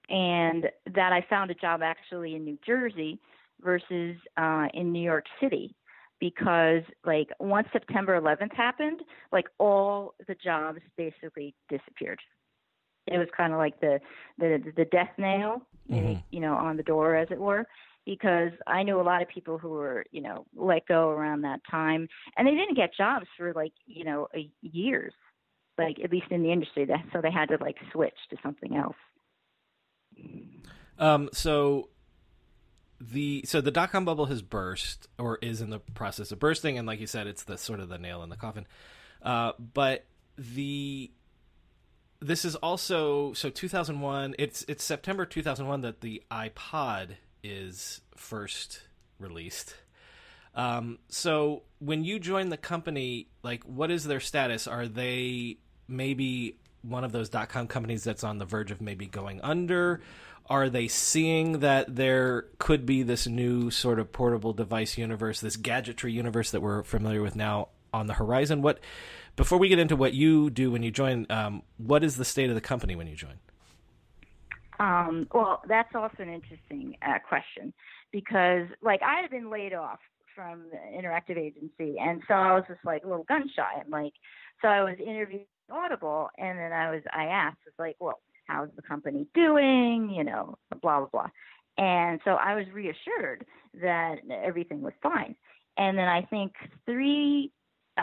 and 0.09 0.65
that 0.95 1.13
I 1.13 1.25
found 1.29 1.51
a 1.51 1.55
job 1.55 1.83
actually 1.83 2.35
in 2.35 2.45
New 2.45 2.59
Jersey 2.67 3.21
versus 3.61 4.17
uh, 4.37 4.67
in 4.73 4.93
New 4.93 5.03
York 5.03 5.27
City 5.41 5.75
because 6.21 6.83
like 7.05 7.29
once 7.41 7.69
September 7.73 8.21
11th 8.21 8.55
happened, 8.55 9.01
like 9.33 9.47
all 9.59 10.15
the 10.27 10.35
jobs 10.35 10.81
basically 10.97 11.55
disappeared. 11.69 12.21
It 13.07 13.19
was 13.19 13.29
kind 13.35 13.53
of 13.53 13.59
like 13.59 13.81
the 13.81 14.01
the 14.39 14.63
the 14.77 14.85
death 14.85 15.11
nail, 15.17 15.63
mm-hmm. 15.91 16.21
you 16.31 16.41
know, 16.41 16.55
on 16.55 16.77
the 16.77 16.83
door, 16.83 17.17
as 17.17 17.29
it 17.31 17.39
were. 17.39 17.65
Because 18.05 18.51
I 18.67 18.83
knew 18.83 19.01
a 19.01 19.03
lot 19.03 19.21
of 19.21 19.29
people 19.29 19.59
who 19.59 19.71
were, 19.71 20.05
you 20.13 20.23
know, 20.23 20.47
let 20.57 20.87
go 20.87 21.11
around 21.11 21.43
that 21.43 21.61
time, 21.71 22.09
and 22.37 22.47
they 22.47 22.53
didn't 22.53 22.77
get 22.77 22.91
jobs 22.97 23.27
for 23.37 23.53
like, 23.53 23.73
you 23.87 24.05
know, 24.05 24.29
a, 24.35 24.51
years 24.63 25.13
like 25.79 25.99
at 26.03 26.11
least 26.11 26.27
in 26.31 26.43
the 26.43 26.53
industry. 26.53 26.85
That 26.85 27.05
so 27.13 27.21
they 27.23 27.31
had 27.31 27.49
to 27.49 27.59
like 27.61 27.77
switch 27.93 28.17
to 28.31 28.37
something 28.43 28.77
else. 28.77 28.97
Um, 30.99 31.31
so 31.33 31.89
the 33.01 33.45
so 33.47 33.61
the 33.61 33.71
dot 33.71 33.93
com 33.93 34.05
bubble 34.05 34.27
has 34.27 34.43
burst 34.43 35.09
or 35.19 35.39
is 35.41 35.61
in 35.61 35.71
the 35.71 35.79
process 35.79 36.33
of 36.33 36.39
bursting, 36.39 36.79
and 36.79 36.87
like 36.87 37.01
you 37.01 37.07
said, 37.07 37.27
it's 37.27 37.45
the 37.45 37.59
sort 37.59 37.81
of 37.81 37.89
the 37.89 37.99
nail 37.99 38.23
in 38.23 38.29
the 38.29 38.37
coffin. 38.37 38.67
Uh, 39.23 39.53
but 39.59 40.05
the 40.37 41.11
this 42.21 42.45
is 42.45 42.57
also 42.57 43.33
so 43.33 43.51
2001. 43.51 44.35
It's 44.39 44.65
it's 44.69 44.85
September 44.85 45.25
2001 45.25 45.83
that 45.83 46.01
the 46.01 46.23
iPod 46.31 47.11
is 47.43 48.01
first 48.17 48.83
released. 49.19 49.75
Um, 50.55 50.99
so 51.09 51.63
when 51.79 52.03
you 52.03 52.19
join 52.19 52.49
the 52.49 52.57
company, 52.57 53.29
like, 53.43 53.63
what 53.65 53.91
is 53.91 54.05
their 54.05 54.19
status? 54.21 54.67
Are 54.67 54.89
they 54.89 55.59
maybe 55.87 56.57
one 56.83 57.05
of 57.05 57.13
those 57.13 57.29
dot 57.29 57.49
com 57.49 57.69
companies 57.69 58.03
that's 58.03 58.25
on 58.25 58.39
the 58.39 58.45
verge 58.45 58.73
of 58.73 58.81
maybe 58.81 59.07
going 59.07 59.41
under? 59.43 60.01
Are 60.51 60.71
they 60.71 60.89
seeing 60.89 61.61
that 61.61 61.95
there 61.95 62.47
could 62.59 62.87
be 62.87 63.03
this 63.03 63.27
new 63.27 63.71
sort 63.71 63.99
of 63.99 64.13
portable 64.13 64.53
device 64.53 64.97
universe, 64.97 65.41
this 65.41 65.57
gadgetry 65.57 66.13
universe 66.13 66.51
that 66.53 66.63
we're 66.63 66.83
familiar 66.83 67.21
with 67.21 67.37
now 67.37 67.69
on 67.93 68.07
the 68.07 68.15
horizon? 68.15 68.63
What 68.63 68.81
before 69.37 69.59
we 69.59 69.69
get 69.69 69.79
into 69.79 69.95
what 69.95 70.15
you 70.15 70.51
do 70.51 70.71
when 70.71 70.83
you 70.83 70.91
join, 70.91 71.27
um, 71.31 71.63
what 71.77 72.03
is 72.03 72.17
the 72.17 72.25
state 72.25 72.49
of 72.49 72.55
the 72.55 72.61
company 72.61 72.97
when 72.97 73.07
you 73.07 73.15
join? 73.15 73.39
Um, 74.81 75.29
well, 75.33 75.63
that's 75.69 75.95
also 75.95 76.23
an 76.23 76.29
interesting 76.29 76.97
uh, 77.03 77.19
question 77.29 77.73
because, 78.13 78.67
like, 78.83 79.01
I 79.03 79.21
had 79.21 79.31
been 79.31 79.51
laid 79.51 79.75
off 79.75 79.99
from 80.35 80.65
the 80.71 80.77
interactive 80.97 81.37
agency, 81.37 81.97
and 82.01 82.23
so 82.29 82.35
I 82.35 82.55
was 82.55 82.65
just 82.69 82.85
like 82.85 83.05
a 83.05 83.09
little 83.09 83.25
gun 83.25 83.51
shy. 83.55 83.81
And 83.81 83.91
like, 83.91 84.13
so 84.63 84.69
I 84.69 84.83
was 84.83 84.95
interviewing 84.99 85.47
Audible, 85.71 86.31
and 86.39 86.59
then 86.59 86.73
I 86.73 86.91
was 86.91 87.03
I 87.13 87.25
asked, 87.25 87.59
was 87.65 87.75
like, 87.79 87.97
well, 88.01 88.21
how's 88.49 88.69
the 88.77 88.83
company 88.83 89.27
doing? 89.35 90.13
You 90.15 90.25
know, 90.25 90.57
blah 90.83 91.01
blah 91.01 91.09
blah. 91.13 91.29
And 91.79 92.21
so 92.25 92.33
I 92.33 92.57
was 92.57 92.67
reassured 92.73 93.47
that 93.81 94.17
everything 94.31 94.83
was 94.83 94.95
fine. 95.03 95.37
And 95.77 95.97
then 95.97 96.09
I 96.09 96.23
think 96.23 96.53
three, 96.85 97.53
uh, 97.97 98.03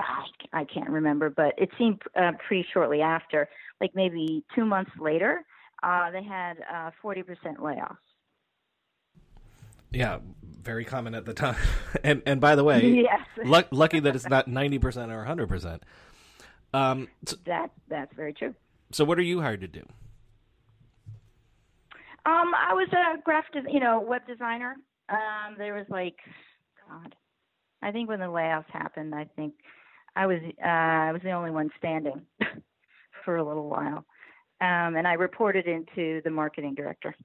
I 0.53 0.63
can't 0.63 0.89
remember, 0.89 1.29
but 1.29 1.53
it 1.57 1.69
seemed 1.77 2.01
uh, 2.17 2.31
pretty 2.47 2.65
shortly 2.73 3.01
after, 3.01 3.49
like 3.81 3.91
maybe 3.93 4.45
two 4.55 4.63
months 4.63 4.91
later, 4.97 5.41
uh, 5.83 6.09
they 6.11 6.23
had 6.23 6.53
uh, 6.73 6.91
40% 7.03 7.25
layoffs. 7.57 7.97
Yeah, 9.91 10.19
very 10.61 10.85
common 10.85 11.15
at 11.15 11.25
the 11.25 11.33
time. 11.33 11.57
and 12.03 12.21
and 12.25 12.41
by 12.41 12.55
the 12.55 12.63
way, 12.63 12.81
yes. 13.03 13.19
luck, 13.45 13.67
lucky 13.71 13.99
that 13.99 14.15
it's 14.15 14.27
not 14.27 14.47
90% 14.47 14.83
or 15.11 15.25
100%. 15.25 15.79
Um, 16.73 17.07
so, 17.25 17.37
that 17.45 17.71
that's 17.89 18.13
very 18.15 18.33
true. 18.33 18.53
So 18.91 19.05
what 19.05 19.19
are 19.19 19.23
you 19.23 19.41
hired 19.41 19.61
to 19.61 19.67
do? 19.67 19.85
Um, 22.25 22.53
I 22.55 22.73
was 22.73 22.87
a 22.91 23.21
graphic, 23.21 23.65
you 23.71 23.79
know, 23.79 23.99
web 23.99 24.21
designer. 24.27 24.75
Um, 25.09 25.55
there 25.57 25.75
was 25.75 25.85
like, 25.89 26.15
God, 26.89 27.15
I 27.83 27.91
think 27.91 28.09
when 28.09 28.19
the 28.19 28.25
layoffs 28.25 28.69
happened, 28.71 29.13
I 29.13 29.25
think 29.35 29.53
I 30.15 30.25
was 30.25 30.39
uh, 30.63 30.67
I 30.67 31.11
was 31.11 31.21
the 31.23 31.31
only 31.31 31.51
one 31.51 31.69
standing 31.77 32.21
for 33.25 33.37
a 33.37 33.47
little 33.47 33.69
while, 33.69 34.05
um, 34.61 34.95
and 34.95 35.07
I 35.07 35.13
reported 35.13 35.67
into 35.67 36.21
the 36.23 36.31
marketing 36.31 36.73
director. 36.73 37.15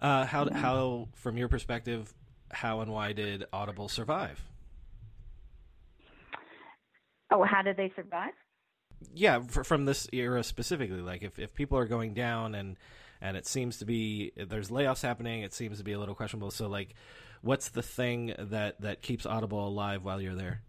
Uh, 0.00 0.24
how 0.24 0.50
how 0.50 1.08
from 1.14 1.36
your 1.36 1.48
perspective, 1.48 2.12
how 2.50 2.80
and 2.80 2.92
why 2.92 3.12
did 3.12 3.44
Audible 3.52 3.88
survive? 3.88 4.42
Oh, 7.30 7.44
how 7.44 7.62
did 7.62 7.76
they 7.76 7.92
survive? 7.94 8.32
Yeah, 9.14 9.40
for, 9.40 9.62
from 9.62 9.84
this 9.84 10.08
era 10.12 10.42
specifically, 10.42 11.02
like 11.02 11.22
if, 11.22 11.38
if 11.38 11.54
people 11.54 11.78
are 11.78 11.84
going 11.84 12.14
down 12.14 12.54
and 12.54 12.76
and 13.20 13.36
it 13.36 13.46
seems 13.46 13.78
to 13.78 13.84
be 13.84 14.32
there's 14.36 14.70
layoffs 14.70 15.02
happening, 15.02 15.42
it 15.42 15.52
seems 15.52 15.78
to 15.78 15.84
be 15.84 15.92
a 15.92 15.98
little 15.98 16.14
questionable. 16.14 16.50
So 16.50 16.68
like, 16.68 16.94
what's 17.42 17.70
the 17.70 17.82
thing 17.82 18.34
that 18.38 18.80
that 18.80 19.02
keeps 19.02 19.26
Audible 19.26 19.66
alive 19.66 20.04
while 20.04 20.20
you're 20.20 20.34
there? 20.34 20.62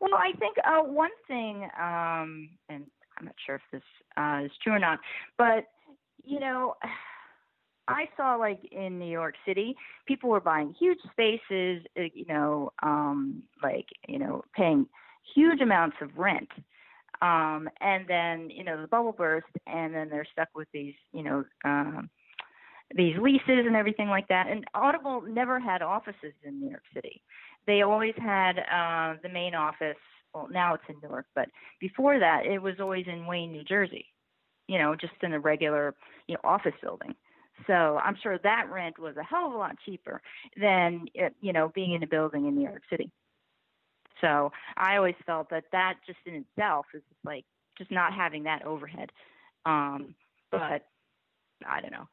Well, 0.00 0.14
I 0.14 0.32
think 0.38 0.56
uh, 0.64 0.82
one 0.82 1.10
thing, 1.26 1.64
um, 1.80 2.50
and 2.68 2.84
I'm 3.18 3.24
not 3.24 3.34
sure 3.44 3.56
if 3.56 3.62
this 3.72 3.82
uh, 4.16 4.42
is 4.44 4.50
true 4.62 4.74
or 4.74 4.78
not, 4.78 4.98
but 5.38 5.64
you 6.24 6.40
know. 6.40 6.76
I 7.88 8.08
saw 8.16 8.34
like 8.34 8.58
in 8.72 8.98
New 8.98 9.08
York 9.08 9.36
City, 9.46 9.76
people 10.06 10.28
were 10.28 10.40
buying 10.40 10.74
huge 10.76 10.98
spaces, 11.12 11.84
uh, 11.96 12.02
you 12.14 12.24
know, 12.28 12.72
um, 12.82 13.44
like 13.62 13.86
you 14.08 14.18
know, 14.18 14.44
paying 14.56 14.88
huge 15.36 15.60
amounts 15.60 15.96
of 16.00 16.18
rent, 16.18 16.48
um, 17.22 17.68
and 17.80 18.06
then 18.08 18.50
you 18.50 18.64
know 18.64 18.80
the 18.80 18.88
bubble 18.88 19.12
burst, 19.12 19.46
and 19.66 19.94
then 19.94 20.08
they're 20.08 20.26
stuck 20.32 20.48
with 20.54 20.68
these, 20.72 20.94
you 21.12 21.22
know, 21.22 21.44
um, 21.64 22.10
these 22.94 23.16
leases 23.18 23.66
and 23.66 23.76
everything 23.76 24.08
like 24.08 24.28
that. 24.28 24.46
And 24.48 24.64
Audible 24.74 25.22
never 25.22 25.58
had 25.58 25.82
offices 25.82 26.34
in 26.44 26.60
New 26.60 26.70
York 26.70 26.84
City. 26.94 27.22
They 27.66 27.82
always 27.82 28.14
had 28.16 28.58
uh, 28.58 29.16
the 29.22 29.28
main 29.28 29.54
office. 29.54 29.96
Well, 30.34 30.48
now 30.50 30.74
it's 30.74 30.84
in 30.88 30.96
Newark, 31.02 31.26
but 31.34 31.48
before 31.80 32.18
that, 32.18 32.44
it 32.44 32.58
was 32.58 32.74
always 32.78 33.06
in 33.06 33.26
Wayne, 33.26 33.52
New 33.52 33.64
Jersey. 33.64 34.06
You 34.68 34.78
know, 34.78 34.96
just 34.96 35.14
in 35.22 35.32
a 35.32 35.40
regular, 35.40 35.94
you 36.26 36.34
know, 36.34 36.40
office 36.42 36.74
building. 36.82 37.14
So 37.66 37.98
I'm 38.02 38.16
sure 38.22 38.38
that 38.38 38.66
rent 38.70 38.98
was 38.98 39.16
a 39.16 39.22
hell 39.22 39.46
of 39.46 39.54
a 39.54 39.56
lot 39.56 39.76
cheaper 39.86 40.20
than 40.60 41.06
you 41.40 41.52
know 41.52 41.70
being 41.74 41.92
in 41.92 42.02
a 42.02 42.06
building 42.06 42.46
in 42.46 42.54
New 42.54 42.68
York 42.68 42.82
City. 42.90 43.10
So 44.20 44.52
I 44.76 44.96
always 44.96 45.14
felt 45.24 45.50
that 45.50 45.64
that 45.72 45.94
just 46.06 46.18
in 46.26 46.34
itself 46.34 46.86
is 46.94 47.02
just 47.08 47.24
like 47.24 47.44
just 47.76 47.90
not 47.90 48.12
having 48.12 48.44
that 48.44 48.64
overhead. 48.64 49.10
Um, 49.64 50.14
but 50.50 50.86
I 51.66 51.80
don't 51.80 51.92
know. 51.92 52.08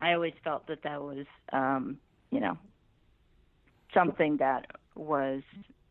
I 0.00 0.14
always 0.14 0.34
felt 0.42 0.66
that 0.68 0.82
that 0.82 1.00
was 1.00 1.26
um, 1.52 1.98
you 2.30 2.40
know 2.40 2.56
something 3.94 4.36
that 4.38 4.66
was 4.94 5.42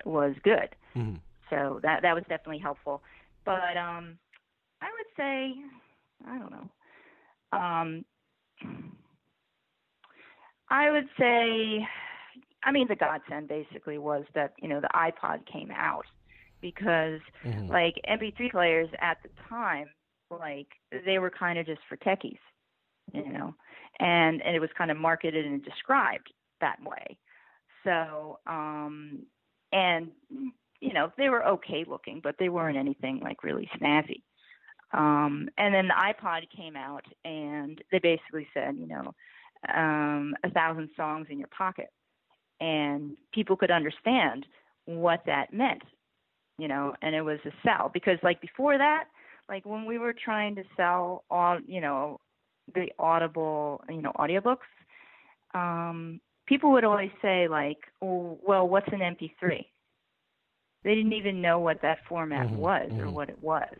was 0.06 0.36
good. 0.44 0.70
Mm-hmm. 0.96 1.16
So 1.50 1.80
that 1.84 2.02
that 2.02 2.16
was 2.16 2.24
definitely 2.30 2.60
helpful. 2.60 3.02
But 3.46 3.78
um, 3.78 4.18
I 4.82 4.88
would 4.98 5.08
say 5.18 5.54
I 6.28 6.38
don't 6.38 6.52
know. 6.52 6.70
Um, 7.54 8.06
I 10.72 10.90
would 10.90 11.10
say, 11.20 11.86
I 12.64 12.72
mean, 12.72 12.88
the 12.88 12.96
godsend 12.96 13.48
basically 13.48 13.98
was 13.98 14.24
that 14.36 14.54
you 14.62 14.68
know 14.68 14.82
the 14.82 14.90
iPod 14.94 15.46
came 15.52 15.72
out 15.72 16.06
because 16.62 17.20
mm-hmm. 17.44 17.68
like 17.68 17.96
MP3 18.10 18.52
players 18.52 18.90
at 19.00 19.18
the 19.24 19.30
time, 19.50 19.88
like 20.30 20.68
they 21.06 21.20
were 21.20 21.32
kind 21.32 21.58
of 21.58 21.66
just 21.66 21.82
for 21.90 21.98
techies, 21.98 22.40
you 23.14 23.32
know, 23.32 23.56
and 24.00 24.42
and 24.42 24.56
it 24.56 24.60
was 24.60 24.70
kind 24.78 24.92
of 24.92 24.98
marketed 24.98 25.46
and 25.46 25.64
described 25.64 26.32
that 26.62 26.78
way. 26.84 27.18
So, 27.84 28.40
um, 28.46 29.24
and 29.72 30.12
you 30.80 30.94
know, 30.94 31.12
they 31.18 31.30
were 31.30 31.46
okay 31.46 31.86
looking, 31.88 32.22
but 32.24 32.36
they 32.40 32.50
weren't 32.50 32.78
anything 32.78 33.20
like 33.22 33.44
really 33.44 33.70
snazzy. 33.80 34.22
Um, 34.94 35.48
and 35.58 35.74
then 35.74 35.88
the 35.88 35.94
iPod 35.94 36.42
came 36.56 36.76
out, 36.76 37.06
and 37.24 37.82
they 37.92 38.00
basically 38.00 38.48
said, 38.54 38.76
you 38.78 38.88
know, 38.88 39.14
um, 39.74 40.36
a 40.44 40.50
thousand 40.50 40.90
songs 40.98 41.28
in 41.30 41.40
your 41.40 41.48
pocket, 41.48 41.90
and 42.62 43.18
people 43.34 43.58
could 43.58 43.72
understand 43.72 44.46
what 44.86 45.24
that 45.26 45.52
meant, 45.52 45.82
you 46.58 46.68
know, 46.68 46.94
and 47.02 47.16
it 47.16 47.22
was 47.22 47.40
a 47.46 47.52
sell 47.66 47.90
because 47.94 48.18
like 48.24 48.40
before 48.40 48.78
that, 48.78 49.06
like 49.50 49.66
when 49.66 49.86
we 49.86 49.98
were 49.98 50.14
trying 50.14 50.56
to 50.56 50.64
sell 50.78 51.26
all, 51.30 51.60
you 51.66 51.82
know, 51.82 52.20
the 52.74 52.88
Audible, 53.00 53.84
you 53.90 54.02
know, 54.02 54.14
audiobooks, 54.18 54.58
um, 55.54 56.22
people 56.46 56.72
would 56.72 56.86
always 56.86 57.12
say 57.22 57.48
like, 57.48 57.80
oh, 58.02 58.40
well, 58.46 58.70
what's 58.70 58.88
an 58.94 59.00
MP3? 59.00 59.66
They 60.84 60.96
didn't 60.96 61.14
even 61.14 61.42
know 61.42 61.60
what 61.60 61.82
that 61.82 62.00
format 62.08 62.48
mm-hmm, 62.48 62.58
was 62.58 62.90
mm-hmm. 62.90 63.02
or 63.02 63.12
what 63.12 63.30
it 63.30 63.42
was. 63.42 63.74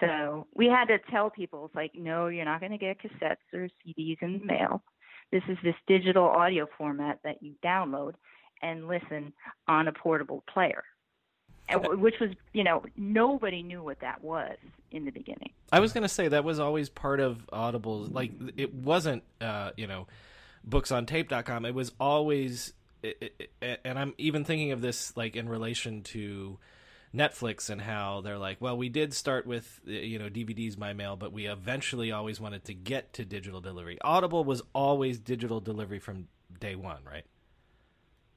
So 0.00 0.46
we 0.54 0.66
had 0.66 0.86
to 0.86 0.98
tell 1.10 1.28
people, 1.28 1.66
it's 1.66 1.74
like, 1.74 1.92
no, 1.94 2.28
you're 2.28 2.44
not 2.44 2.60
going 2.60 2.72
to 2.72 2.78
get 2.78 2.98
cassettes 3.00 3.36
or 3.52 3.68
CDs 3.84 4.18
in 4.22 4.38
the 4.38 4.44
mail. 4.44 4.82
This 5.30 5.42
is 5.48 5.58
this 5.62 5.74
digital 5.86 6.24
audio 6.24 6.66
format 6.78 7.20
that 7.24 7.42
you 7.42 7.54
download 7.64 8.14
and 8.62 8.88
listen 8.88 9.32
on 9.66 9.88
a 9.88 9.92
portable 9.92 10.42
player. 10.52 10.84
Which 11.70 12.14
was, 12.18 12.30
you 12.54 12.64
know, 12.64 12.82
nobody 12.96 13.62
knew 13.62 13.82
what 13.82 14.00
that 14.00 14.24
was 14.24 14.56
in 14.90 15.04
the 15.04 15.10
beginning. 15.10 15.50
I 15.70 15.80
was 15.80 15.92
going 15.92 16.02
to 16.02 16.08
say 16.08 16.28
that 16.28 16.42
was 16.42 16.58
always 16.58 16.88
part 16.88 17.20
of 17.20 17.46
Audible's, 17.52 18.08
like, 18.10 18.32
it 18.56 18.72
wasn't, 18.72 19.22
uh, 19.42 19.72
you 19.76 19.86
know, 19.86 20.06
booksontapecom 20.66 21.68
It 21.68 21.74
was 21.74 21.92
always, 22.00 22.72
it, 23.02 23.50
it, 23.60 23.80
and 23.84 23.98
I'm 23.98 24.14
even 24.16 24.44
thinking 24.44 24.72
of 24.72 24.80
this, 24.80 25.14
like, 25.14 25.36
in 25.36 25.46
relation 25.46 26.02
to 26.04 26.58
Netflix 27.18 27.68
and 27.70 27.80
how 27.80 28.20
they're 28.20 28.38
like, 28.38 28.60
well, 28.60 28.76
we 28.76 28.88
did 28.88 29.12
start 29.12 29.46
with 29.46 29.80
you 29.84 30.18
know 30.18 30.28
DVDs 30.28 30.78
by 30.78 30.92
mail, 30.92 31.16
but 31.16 31.32
we 31.32 31.46
eventually 31.46 32.12
always 32.12 32.40
wanted 32.40 32.64
to 32.64 32.74
get 32.74 33.12
to 33.14 33.24
digital 33.24 33.60
delivery. 33.60 33.98
Audible 34.02 34.44
was 34.44 34.62
always 34.74 35.18
digital 35.18 35.60
delivery 35.60 35.98
from 35.98 36.28
day 36.60 36.76
one, 36.76 37.02
right? 37.04 37.24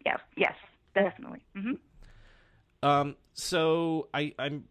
Yes, 0.05 0.19
yes, 0.35 0.55
definitely. 0.95 1.43
Mm-hmm. 1.55 1.73
Um, 2.83 3.15
so 3.33 4.09
I, 4.13 4.33
I'm 4.39 4.65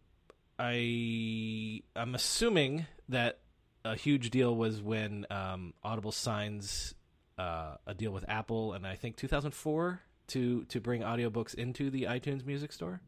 I 0.58 1.82
I'm 1.94 2.14
assuming 2.14 2.86
that 3.08 3.38
a 3.84 3.94
huge 3.94 4.30
deal 4.30 4.54
was 4.54 4.82
when 4.82 5.26
um, 5.30 5.74
Audible 5.82 6.12
signs 6.12 6.94
uh, 7.38 7.76
a 7.86 7.94
deal 7.94 8.12
with 8.12 8.24
Apple, 8.28 8.72
and 8.74 8.86
I 8.86 8.96
think 8.96 9.16
2004 9.16 10.00
to 10.28 10.64
to 10.64 10.80
bring 10.80 11.02
audiobooks 11.02 11.54
into 11.54 11.90
the 11.90 12.04
iTunes 12.04 12.44
Music 12.44 12.72
Store. 12.72 13.00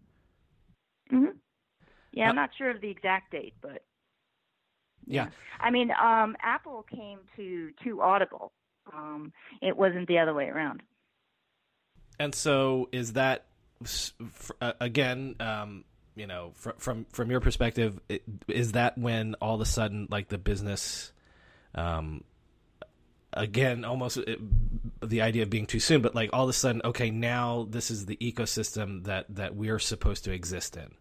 Yeah, 2.12 2.24
I'm 2.24 2.38
uh, 2.38 2.42
not 2.42 2.50
sure 2.56 2.70
of 2.70 2.80
the 2.80 2.90
exact 2.90 3.32
date, 3.32 3.54
but 3.60 3.82
yeah. 5.06 5.24
yeah. 5.24 5.30
I 5.60 5.70
mean, 5.70 5.90
um, 5.90 6.36
Apple 6.42 6.84
came 6.90 7.18
to 7.36 7.70
to 7.84 8.02
Audible. 8.02 8.52
Um, 8.92 9.32
it 9.60 9.76
wasn't 9.76 10.08
the 10.08 10.18
other 10.18 10.34
way 10.34 10.48
around. 10.48 10.82
And 12.18 12.34
so, 12.34 12.88
is 12.92 13.14
that 13.14 13.46
uh, 14.60 14.72
again? 14.80 15.36
Um, 15.40 15.84
you 16.14 16.26
know, 16.26 16.52
from 16.54 16.74
from 16.78 17.06
from 17.10 17.30
your 17.30 17.40
perspective, 17.40 17.98
is 18.48 18.72
that 18.72 18.98
when 18.98 19.34
all 19.40 19.54
of 19.54 19.60
a 19.60 19.66
sudden, 19.66 20.08
like 20.10 20.28
the 20.28 20.38
business, 20.38 21.12
um, 21.74 22.22
again, 23.32 23.84
almost 23.84 24.18
it, 24.18 24.38
the 25.00 25.22
idea 25.22 25.42
of 25.42 25.50
being 25.50 25.66
too 25.66 25.80
soon, 25.80 26.02
but 26.02 26.14
like 26.14 26.30
all 26.32 26.44
of 26.44 26.50
a 26.50 26.52
sudden, 26.52 26.82
okay, 26.84 27.10
now 27.10 27.66
this 27.68 27.90
is 27.90 28.06
the 28.06 28.16
ecosystem 28.16 29.04
that 29.04 29.26
that 29.34 29.56
we're 29.56 29.78
supposed 29.78 30.24
to 30.24 30.32
exist 30.32 30.76
in. 30.76 30.94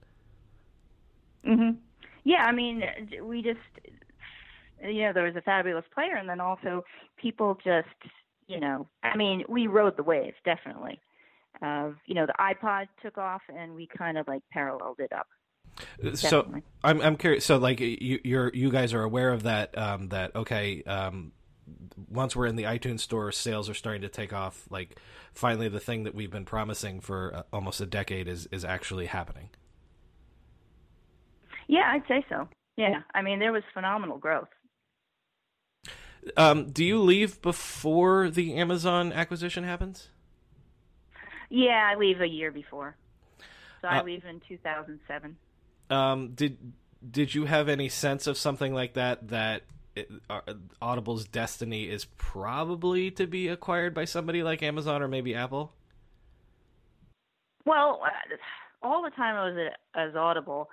Mhm. 1.45 1.77
Yeah, 2.23 2.45
I 2.45 2.51
mean, 2.51 2.83
we 3.23 3.41
just, 3.41 3.59
you 4.83 5.03
know, 5.03 5.13
there 5.13 5.23
was 5.23 5.35
a 5.35 5.41
fabulous 5.41 5.85
player, 5.93 6.15
and 6.15 6.29
then 6.29 6.39
also 6.39 6.83
people 7.17 7.57
just, 7.63 7.87
you 8.47 8.59
know, 8.59 8.87
I 9.03 9.15
mean, 9.15 9.43
we 9.47 9.67
rode 9.67 9.97
the 9.97 10.03
wave 10.03 10.33
definitely. 10.45 10.99
Of 11.61 11.95
you 12.05 12.15
know, 12.15 12.25
the 12.25 12.33
iPod 12.39 12.87
took 13.03 13.17
off, 13.17 13.41
and 13.55 13.75
we 13.75 13.87
kind 13.87 14.17
of 14.17 14.27
like 14.27 14.41
paralleled 14.51 14.99
it 14.99 15.11
up. 15.13 15.27
So 16.15 16.47
I'm 16.83 17.01
I'm 17.01 17.17
curious. 17.17 17.45
So 17.45 17.57
like 17.57 17.79
you 17.79 18.19
you're 18.23 18.51
you 18.53 18.71
guys 18.71 18.93
are 18.93 19.03
aware 19.03 19.31
of 19.31 19.43
that 19.43 19.77
um, 19.77 20.09
that 20.09 20.35
okay 20.35 20.81
um, 20.83 21.33
once 22.09 22.35
we're 22.35 22.47
in 22.47 22.55
the 22.55 22.63
iTunes 22.63 23.01
store, 23.01 23.31
sales 23.31 23.69
are 23.69 23.73
starting 23.73 24.01
to 24.01 24.09
take 24.09 24.33
off. 24.33 24.65
Like 24.69 24.99
finally, 25.33 25.67
the 25.69 25.79
thing 25.79 26.03
that 26.03 26.15
we've 26.15 26.31
been 26.31 26.45
promising 26.45 26.99
for 26.99 27.35
uh, 27.35 27.43
almost 27.53 27.79
a 27.81 27.85
decade 27.85 28.27
is 28.27 28.47
is 28.47 28.65
actually 28.65 29.05
happening. 29.07 29.49
Yeah, 31.71 31.89
I'd 31.89 32.03
say 32.05 32.25
so. 32.27 32.49
Yeah, 32.75 33.01
I 33.15 33.21
mean 33.21 33.39
there 33.39 33.53
was 33.53 33.63
phenomenal 33.73 34.17
growth. 34.17 34.49
Um, 36.35 36.69
do 36.69 36.83
you 36.83 36.99
leave 37.01 37.41
before 37.41 38.29
the 38.29 38.55
Amazon 38.55 39.13
acquisition 39.13 39.63
happens? 39.63 40.09
Yeah, 41.49 41.89
I 41.89 41.97
leave 41.97 42.19
a 42.19 42.27
year 42.27 42.51
before. 42.51 42.97
So 43.81 43.87
I 43.87 43.99
uh, 43.99 44.03
leave 44.03 44.25
in 44.25 44.41
2007. 44.49 45.37
Um, 45.89 46.33
did 46.33 46.57
did 47.09 47.33
you 47.33 47.45
have 47.45 47.69
any 47.69 47.87
sense 47.87 48.27
of 48.27 48.37
something 48.37 48.73
like 48.73 48.93
that 48.95 49.29
that 49.29 49.63
it, 49.95 50.11
uh, 50.29 50.41
Audible's 50.81 51.25
destiny 51.25 51.89
is 51.89 52.03
probably 52.17 53.11
to 53.11 53.25
be 53.25 53.47
acquired 53.47 53.93
by 53.93 54.03
somebody 54.03 54.43
like 54.43 54.61
Amazon 54.61 55.01
or 55.01 55.07
maybe 55.07 55.33
Apple? 55.33 55.71
Well, 57.65 58.01
uh, 58.03 58.85
all 58.85 59.03
the 59.03 59.11
time 59.11 59.37
I 59.37 59.49
was 59.49 59.71
at, 59.95 60.01
as 60.09 60.15
Audible, 60.17 60.69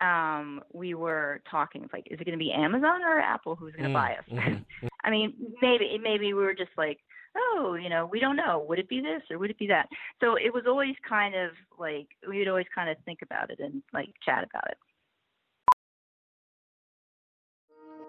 um, 0.00 0.62
we 0.72 0.94
were 0.94 1.40
talking 1.50 1.88
like, 1.92 2.06
is 2.10 2.20
it 2.20 2.24
going 2.24 2.38
to 2.38 2.42
be 2.42 2.52
Amazon 2.52 3.02
or 3.02 3.20
Apple 3.20 3.56
who's 3.56 3.72
going 3.72 3.84
to 3.84 3.90
mm, 3.90 3.94
buy 3.94 4.14
us? 4.14 4.24
Mm-hmm. 4.30 4.86
I 5.04 5.10
mean, 5.10 5.34
maybe 5.60 5.98
maybe 6.02 6.34
we 6.34 6.42
were 6.44 6.54
just 6.54 6.70
like, 6.76 6.98
oh, 7.36 7.76
you 7.80 7.88
know, 7.88 8.08
we 8.10 8.20
don't 8.20 8.36
know. 8.36 8.64
Would 8.68 8.78
it 8.78 8.88
be 8.88 9.00
this 9.00 9.22
or 9.30 9.38
would 9.38 9.50
it 9.50 9.58
be 9.58 9.66
that? 9.68 9.88
So 10.20 10.36
it 10.36 10.52
was 10.52 10.64
always 10.66 10.94
kind 11.08 11.34
of 11.34 11.50
like 11.78 12.08
we 12.28 12.38
would 12.38 12.48
always 12.48 12.66
kind 12.74 12.90
of 12.90 12.96
think 13.04 13.20
about 13.22 13.50
it 13.50 13.60
and 13.60 13.82
like 13.92 14.08
chat 14.24 14.44
about 14.44 14.70
it. 14.70 14.78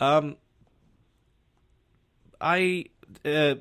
Um, 0.00 0.36
I 2.40 2.86
uh, 3.24 3.54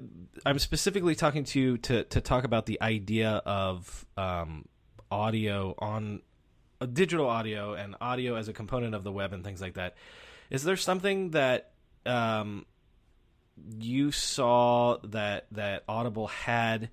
I'm 0.45 0.59
specifically 0.59 1.15
talking 1.15 1.43
to 1.45 1.59
you 1.59 1.77
to 1.79 2.03
to 2.05 2.21
talk 2.21 2.43
about 2.43 2.65
the 2.65 2.81
idea 2.81 3.41
of 3.45 4.05
um, 4.17 4.65
audio 5.09 5.75
on 5.77 6.21
uh, 6.81 6.85
digital 6.85 7.27
audio 7.27 7.73
and 7.73 7.95
audio 8.01 8.35
as 8.35 8.47
a 8.47 8.53
component 8.53 8.95
of 8.95 9.03
the 9.03 9.11
web 9.11 9.33
and 9.33 9.43
things 9.43 9.61
like 9.61 9.75
that. 9.75 9.95
Is 10.49 10.63
there 10.63 10.77
something 10.77 11.31
that 11.31 11.71
um, 12.05 12.65
you 13.79 14.11
saw 14.11 14.97
that 15.05 15.47
that 15.51 15.83
Audible 15.87 16.27
had 16.27 16.89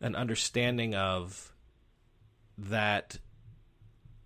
an 0.00 0.16
understanding 0.16 0.94
of 0.94 1.52
that 2.58 3.18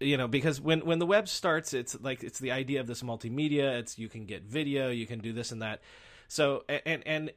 you 0.00 0.16
know 0.16 0.28
because 0.28 0.61
when 0.61 0.85
when 0.85 0.98
the 0.98 1.07
web 1.07 1.28
starts 1.28 1.72
it's 1.72 1.98
like 2.00 2.22
it's 2.22 2.38
the 2.38 2.52
idea 2.52 2.80
of 2.80 2.87
this 2.87 3.02
multimedia. 3.02 3.78
It's 3.78 3.98
you 3.98 4.09
can 4.09 4.26
get 4.26 4.42
video 4.42 4.90
you 4.90 5.07
can 5.07 5.20
do 5.20 5.33
this 5.33 5.52
and 5.52 5.62
that. 5.62 5.83
So 6.28 6.64
and 6.68 7.02
and 7.07 7.33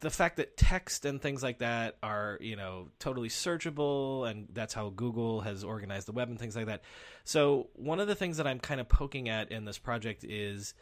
the 0.00 0.10
fact 0.10 0.36
that 0.36 0.56
text 0.56 1.04
and 1.04 1.20
things 1.20 1.42
like 1.42 1.58
that 1.58 1.96
are 2.02 2.38
you 2.40 2.56
know 2.56 2.88
totally 2.98 3.28
searchable 3.28 4.28
and 4.28 4.48
that's 4.52 4.72
how 4.72 4.90
google 4.90 5.40
has 5.40 5.64
organized 5.64 6.06
the 6.06 6.12
web 6.12 6.28
and 6.28 6.38
things 6.38 6.56
like 6.56 6.66
that. 6.66 6.82
So 7.24 7.68
one 7.74 8.00
of 8.00 8.08
the 8.08 8.14
things 8.14 8.36
that 8.38 8.46
i'm 8.46 8.60
kind 8.60 8.80
of 8.80 8.88
poking 8.88 9.28
at 9.28 9.50
in 9.50 9.64
this 9.64 9.78
project 9.78 10.24
is 10.24 10.74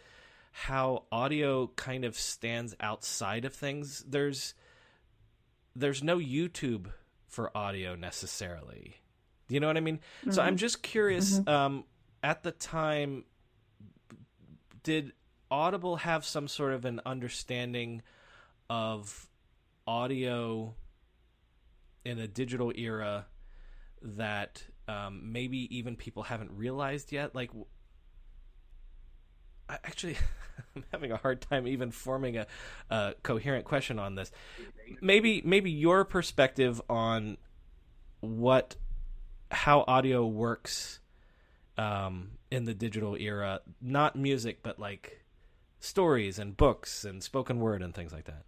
how 0.52 1.04
audio 1.12 1.66
kind 1.66 2.04
of 2.04 2.16
stands 2.16 2.74
outside 2.80 3.44
of 3.44 3.54
things. 3.54 4.04
There's 4.08 4.54
there's 5.74 6.02
no 6.02 6.18
youtube 6.18 6.86
for 7.28 7.54
audio 7.54 7.94
necessarily 7.94 8.96
do 9.48 9.54
you 9.54 9.60
know 9.60 9.66
what 9.68 9.76
I 9.76 9.80
mean? 9.80 9.98
Mm-hmm. 9.98 10.32
So 10.32 10.42
I'm 10.42 10.50
mm-hmm. 10.50 10.56
just 10.56 10.82
curious. 10.82 11.38
Mm-hmm. 11.38 11.48
Um, 11.48 11.84
at 12.22 12.42
the 12.42 12.52
time, 12.52 13.24
did 14.82 15.12
Audible 15.50 15.96
have 15.96 16.24
some 16.24 16.48
sort 16.48 16.72
of 16.72 16.84
an 16.84 17.00
understanding 17.06 18.02
of 18.68 19.28
audio 19.86 20.74
in 22.04 22.18
a 22.18 22.26
digital 22.26 22.72
era 22.74 23.26
that 24.02 24.62
um, 24.88 25.32
maybe 25.32 25.76
even 25.76 25.96
people 25.96 26.24
haven't 26.24 26.50
realized 26.52 27.12
yet? 27.12 27.34
Like, 27.34 27.50
I 29.68 29.74
actually, 29.84 30.16
I'm 30.76 30.84
having 30.92 31.12
a 31.12 31.16
hard 31.16 31.40
time 31.40 31.68
even 31.68 31.92
forming 31.92 32.36
a, 32.36 32.46
a 32.90 33.14
coherent 33.22 33.64
question 33.64 34.00
on 34.00 34.16
this. 34.16 34.32
Maybe, 35.00 35.42
maybe 35.44 35.70
your 35.70 36.04
perspective 36.04 36.82
on 36.88 37.36
what 38.20 38.76
how 39.50 39.84
audio 39.86 40.26
works 40.26 41.00
um, 41.78 42.32
in 42.50 42.64
the 42.64 42.74
digital 42.74 43.16
era, 43.16 43.60
not 43.80 44.16
music, 44.16 44.60
but 44.62 44.78
like 44.78 45.24
stories 45.80 46.38
and 46.38 46.56
books 46.56 47.04
and 47.04 47.22
spoken 47.22 47.60
word 47.60 47.82
and 47.82 47.94
things 47.94 48.12
like 48.12 48.24
that. 48.24 48.44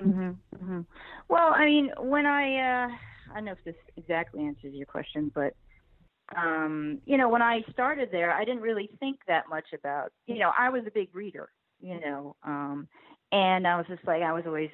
Mhm. 0.00 0.36
Mhm. 0.56 0.86
Well, 1.28 1.52
I 1.52 1.64
mean, 1.64 1.92
when 1.98 2.24
I 2.24 2.56
uh 2.56 2.88
I 3.30 3.34
don't 3.34 3.44
know 3.46 3.52
if 3.52 3.64
this 3.64 3.74
exactly 3.96 4.44
answers 4.44 4.74
your 4.74 4.86
question, 4.86 5.30
but 5.34 5.54
um, 6.36 7.00
you 7.06 7.16
know, 7.16 7.28
when 7.28 7.42
I 7.42 7.62
started 7.72 8.10
there, 8.12 8.32
I 8.32 8.44
didn't 8.44 8.60
really 8.60 8.90
think 9.00 9.20
that 9.28 9.48
much 9.48 9.72
about, 9.72 10.12
you 10.26 10.38
know, 10.38 10.52
I 10.56 10.68
was 10.68 10.82
a 10.86 10.90
big 10.90 11.14
reader, 11.14 11.48
you 11.80 11.98
know, 12.00 12.36
um, 12.42 12.86
and 13.32 13.66
I 13.66 13.76
was 13.76 13.86
just 13.88 14.06
like, 14.06 14.22
I 14.22 14.32
was 14.32 14.44
always 14.46 14.70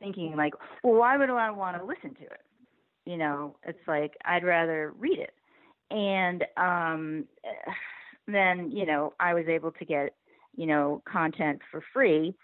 thinking 0.00 0.34
like, 0.36 0.54
well, 0.82 0.94
why 0.94 1.16
would 1.16 1.30
I 1.30 1.50
want 1.50 1.78
to 1.78 1.84
listen 1.84 2.14
to 2.14 2.24
it? 2.24 2.40
You 3.06 3.16
know 3.16 3.56
it's 3.64 3.78
like 3.88 4.14
i'd 4.26 4.44
rather 4.44 4.92
read 4.98 5.18
it. 5.18 5.32
And 5.90 6.44
um 6.56 7.24
then 8.26 8.70
you 8.70 8.86
know 8.86 9.14
i 9.20 9.32
was 9.34 9.46
able 9.48 9.72
to 9.72 9.84
get 9.84 10.14
you 10.56 10.66
know 10.66 11.02
content 11.10 11.60
for 11.70 11.82
free 11.92 12.34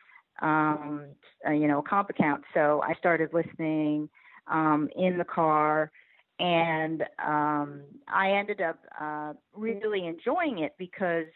um 0.41 1.07
uh, 1.47 1.53
you 1.53 1.69
know 1.69 1.81
a 1.81 1.83
comp 1.83 2.09
account. 2.11 2.43
So 2.55 2.83
i 2.83 2.95
started 2.95 3.31
listening 3.35 4.09
um 4.51 4.89
in 4.97 5.19
the 5.19 5.25
car 5.25 5.91
and 6.39 7.03
um 7.25 7.83
i 8.09 8.31
ended 8.33 8.61
up 8.61 8.79
uh 9.01 9.33
really 9.55 10.07
enjoying 10.07 10.61
it 10.61 10.75
because 10.79 11.27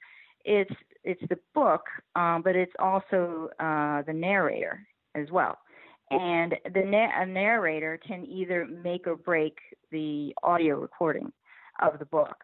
it's 0.45 0.75
it's 1.05 1.21
the 1.29 1.39
book 1.55 1.83
um 2.15 2.43
but 2.43 2.57
it's 2.57 2.73
also 2.79 3.49
uh 3.61 4.03
the 4.03 4.13
narrator 4.13 4.87
as 5.15 5.31
well 5.31 5.59
and 6.11 6.55
the 6.73 6.83
na- 6.83 7.23
a 7.23 7.27
narrator 7.27 7.99
can 8.07 8.25
either 8.27 8.67
make 8.67 9.07
or 9.07 9.17
break 9.17 9.59
the 9.91 10.35
audio 10.43 10.79
recording 10.79 11.33
of 11.81 11.99
the 11.99 12.07
book, 12.07 12.37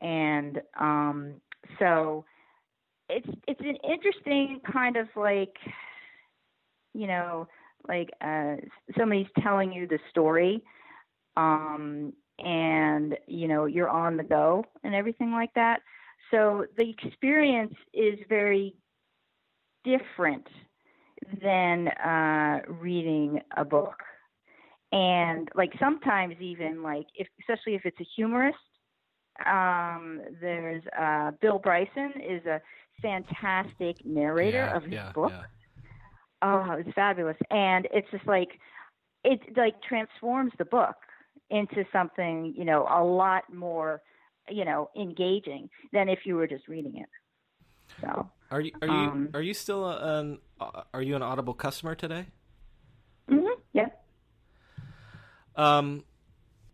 and 0.00 0.60
um, 0.78 1.34
so 1.78 2.24
it's 3.08 3.28
it's 3.46 3.60
an 3.60 3.76
interesting 3.88 4.60
kind 4.70 4.96
of 4.96 5.08
like 5.14 5.54
you 6.94 7.06
know 7.06 7.46
like 7.88 8.10
uh, 8.20 8.56
somebody's 8.98 9.26
telling 9.42 9.72
you 9.72 9.86
the 9.86 9.98
story 10.10 10.62
um, 11.36 12.12
and 12.38 13.16
you 13.26 13.48
know 13.48 13.66
you're 13.66 13.88
on 13.88 14.16
the 14.16 14.24
go 14.24 14.64
and 14.84 14.94
everything 14.94 15.32
like 15.32 15.52
that. 15.54 15.80
So 16.30 16.66
the 16.76 16.90
experience 16.90 17.74
is 17.92 18.18
very 18.28 18.74
different 19.84 20.46
than 21.42 21.88
uh, 21.88 22.60
reading 22.68 23.40
a 23.56 23.64
book. 23.64 23.96
And 24.92 25.48
like 25.54 25.72
sometimes 25.78 26.34
even 26.40 26.82
like 26.82 27.06
if 27.14 27.26
especially 27.40 27.74
if 27.74 27.84
it's 27.84 28.00
a 28.00 28.06
humorist 28.16 28.56
um, 29.46 30.20
there's 30.40 30.82
uh, 30.98 31.32
bill 31.40 31.58
bryson 31.58 32.12
is 32.26 32.44
a 32.46 32.60
fantastic 33.02 33.96
narrator 34.04 34.66
Yeah, 34.66 34.74
of 34.74 34.84
his 34.84 35.00
yeah, 35.00 35.12
book. 35.14 35.32
yeah. 35.32 35.46
oh 36.42 36.72
it's 36.78 36.90
fabulous. 36.94 37.36
And 37.50 37.86
it's 37.92 38.08
just 38.10 38.26
like 38.26 38.48
it 39.24 39.40
like 39.56 39.74
transforms 39.82 40.52
the 40.58 40.64
book 40.64 40.96
into 41.50 41.84
something 41.92 42.54
you 42.56 42.64
know 42.64 42.86
a 42.90 43.02
lot 43.04 43.42
more 43.52 44.00
you 44.48 44.64
know 44.64 44.88
engaging 44.96 45.68
than 45.92 46.08
if 46.08 46.20
you 46.24 46.36
were 46.36 46.46
just 46.46 46.68
reading 46.68 46.96
it. 46.96 47.08
So 48.00 48.30
Are 48.50 48.60
you 48.60 48.72
are 48.80 48.88
you 48.88 48.94
Um, 48.94 49.28
are 49.34 49.42
you 49.42 49.54
still 49.54 49.88
an 49.88 50.38
uh, 50.60 50.82
are 50.94 51.02
you 51.02 51.16
an 51.16 51.22
Audible 51.22 51.54
customer 51.54 51.94
today? 51.94 52.26
hmm 53.28 53.46
yeah 53.72 53.88
Um, 55.56 56.04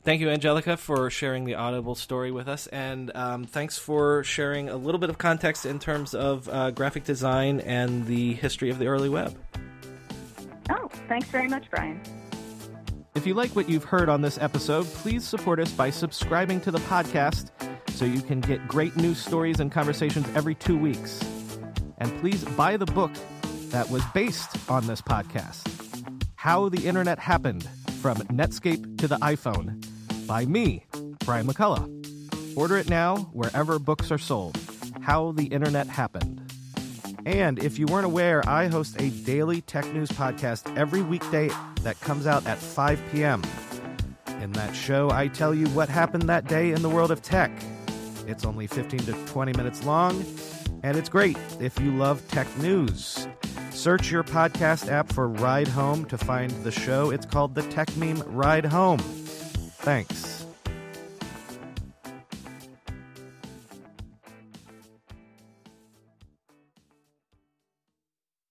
thank 0.03 0.21
you, 0.21 0.29
Angelica, 0.29 0.77
for 0.77 1.09
sharing 1.11 1.45
the 1.45 1.55
Audible 1.55 1.95
story 1.95 2.31
with 2.31 2.49
us, 2.49 2.67
and 2.67 3.11
um, 3.15 3.45
thanks 3.45 3.79
for 3.79 4.23
sharing 4.25 4.69
a 4.69 4.77
little 4.77 4.99
bit 4.99 5.09
of 5.11 5.19
context 5.19 5.65
in 5.67 5.79
terms 5.79 6.15
of 6.15 6.49
uh, 6.49 6.71
graphic 6.73 7.05
design 7.05 7.61
and 7.61 8.07
the 8.07 8.35
history 8.35 8.71
of 8.71 8.79
the 8.79 8.87
early 8.87 9.09
web. 9.09 9.37
oh 10.71 10.89
thanks 11.09 11.29
very 11.29 11.49
much 11.49 11.65
brian 11.71 12.01
If 13.15 13.27
you 13.27 13.35
like 13.35 13.55
what 13.57 13.69
you've 13.69 13.85
heard 13.85 14.09
on 14.09 14.21
this 14.23 14.39
episode, 14.39 14.87
please 14.87 15.25
support 15.25 15.61
us 15.61 15.71
by 15.73 15.91
subscribing 15.91 16.61
to 16.63 16.71
the 16.71 16.79
podcast 16.81 17.51
so 17.91 18.05
you 18.07 18.23
can 18.23 18.41
get 18.41 18.67
great 18.69 18.97
news 18.97 19.19
stories 19.19 19.61
and 19.61 19.71
conversations 19.71 20.27
every 20.35 20.55
two 20.55 20.79
weeks. 20.79 21.21
And 22.03 22.19
please 22.19 22.43
buy 22.45 22.77
the 22.77 22.87
book 22.87 23.13
that 23.69 23.89
was 23.89 24.03
based 24.13 24.69
on 24.69 24.89
this 24.89 25.01
podcast 25.01 25.63
How 26.35 26.69
the 26.69 26.85
Internet 26.85 27.21
Happened 27.21 27.63
From 28.01 28.17
Netscape 28.23 28.99
to 28.99 29.07
the 29.07 29.19
iPhone 29.19 29.87
by 30.27 30.45
me, 30.45 30.85
Brian 31.25 31.47
McCullough. 31.47 32.57
Order 32.57 32.79
it 32.79 32.91
now 32.91 33.19
wherever 33.33 33.79
books 33.79 34.11
are 34.11 34.19
sold. 34.19 34.59
How 35.03 35.31
the 35.31 35.45
Internet 35.45 35.87
Happened. 35.87 36.43
And 37.25 37.63
if 37.63 37.79
you 37.79 37.87
weren't 37.87 38.07
aware, 38.07 38.43
I 38.49 38.67
host 38.67 39.01
a 39.01 39.11
daily 39.11 39.61
tech 39.61 39.87
news 39.95 40.11
podcast 40.11 40.77
every 40.77 41.03
weekday 41.03 41.51
that 41.83 42.01
comes 42.01 42.27
out 42.27 42.45
at 42.49 42.59
5 42.59 43.01
p.m. 43.13 43.45
In 44.41 44.51
that 44.55 44.75
show, 44.75 45.09
I 45.11 45.29
tell 45.29 45.55
you 45.55 45.69
what 45.69 45.89
happened 45.89 46.25
that 46.25 46.49
day 46.49 46.73
in 46.73 46.83
the 46.83 46.91
world 46.91 47.13
of 47.13 47.23
tech. 47.23 47.53
It's 48.27 48.45
only 48.45 48.67
15 48.67 48.99
to 49.01 49.13
20 49.27 49.53
minutes 49.53 49.85
long, 49.85 50.25
and 50.83 50.97
it's 50.97 51.09
great 51.09 51.37
if 51.61 51.79
you 51.81 51.93
love 51.93 52.27
tech 52.29 52.47
news. 52.59 53.29
Search 53.71 54.11
your 54.11 54.23
podcast 54.23 54.91
app 54.91 55.13
for 55.13 55.29
Ride 55.29 55.69
Home 55.69 56.05
to 56.07 56.19
find 56.19 56.51
the 56.63 56.71
show. 56.71 57.11
It's 57.11 57.27
called 57.27 57.55
the 57.55 57.63
Techmeme 57.63 58.23
Ride 58.27 58.67
Home. 58.67 58.99
Thanks. 58.99 60.42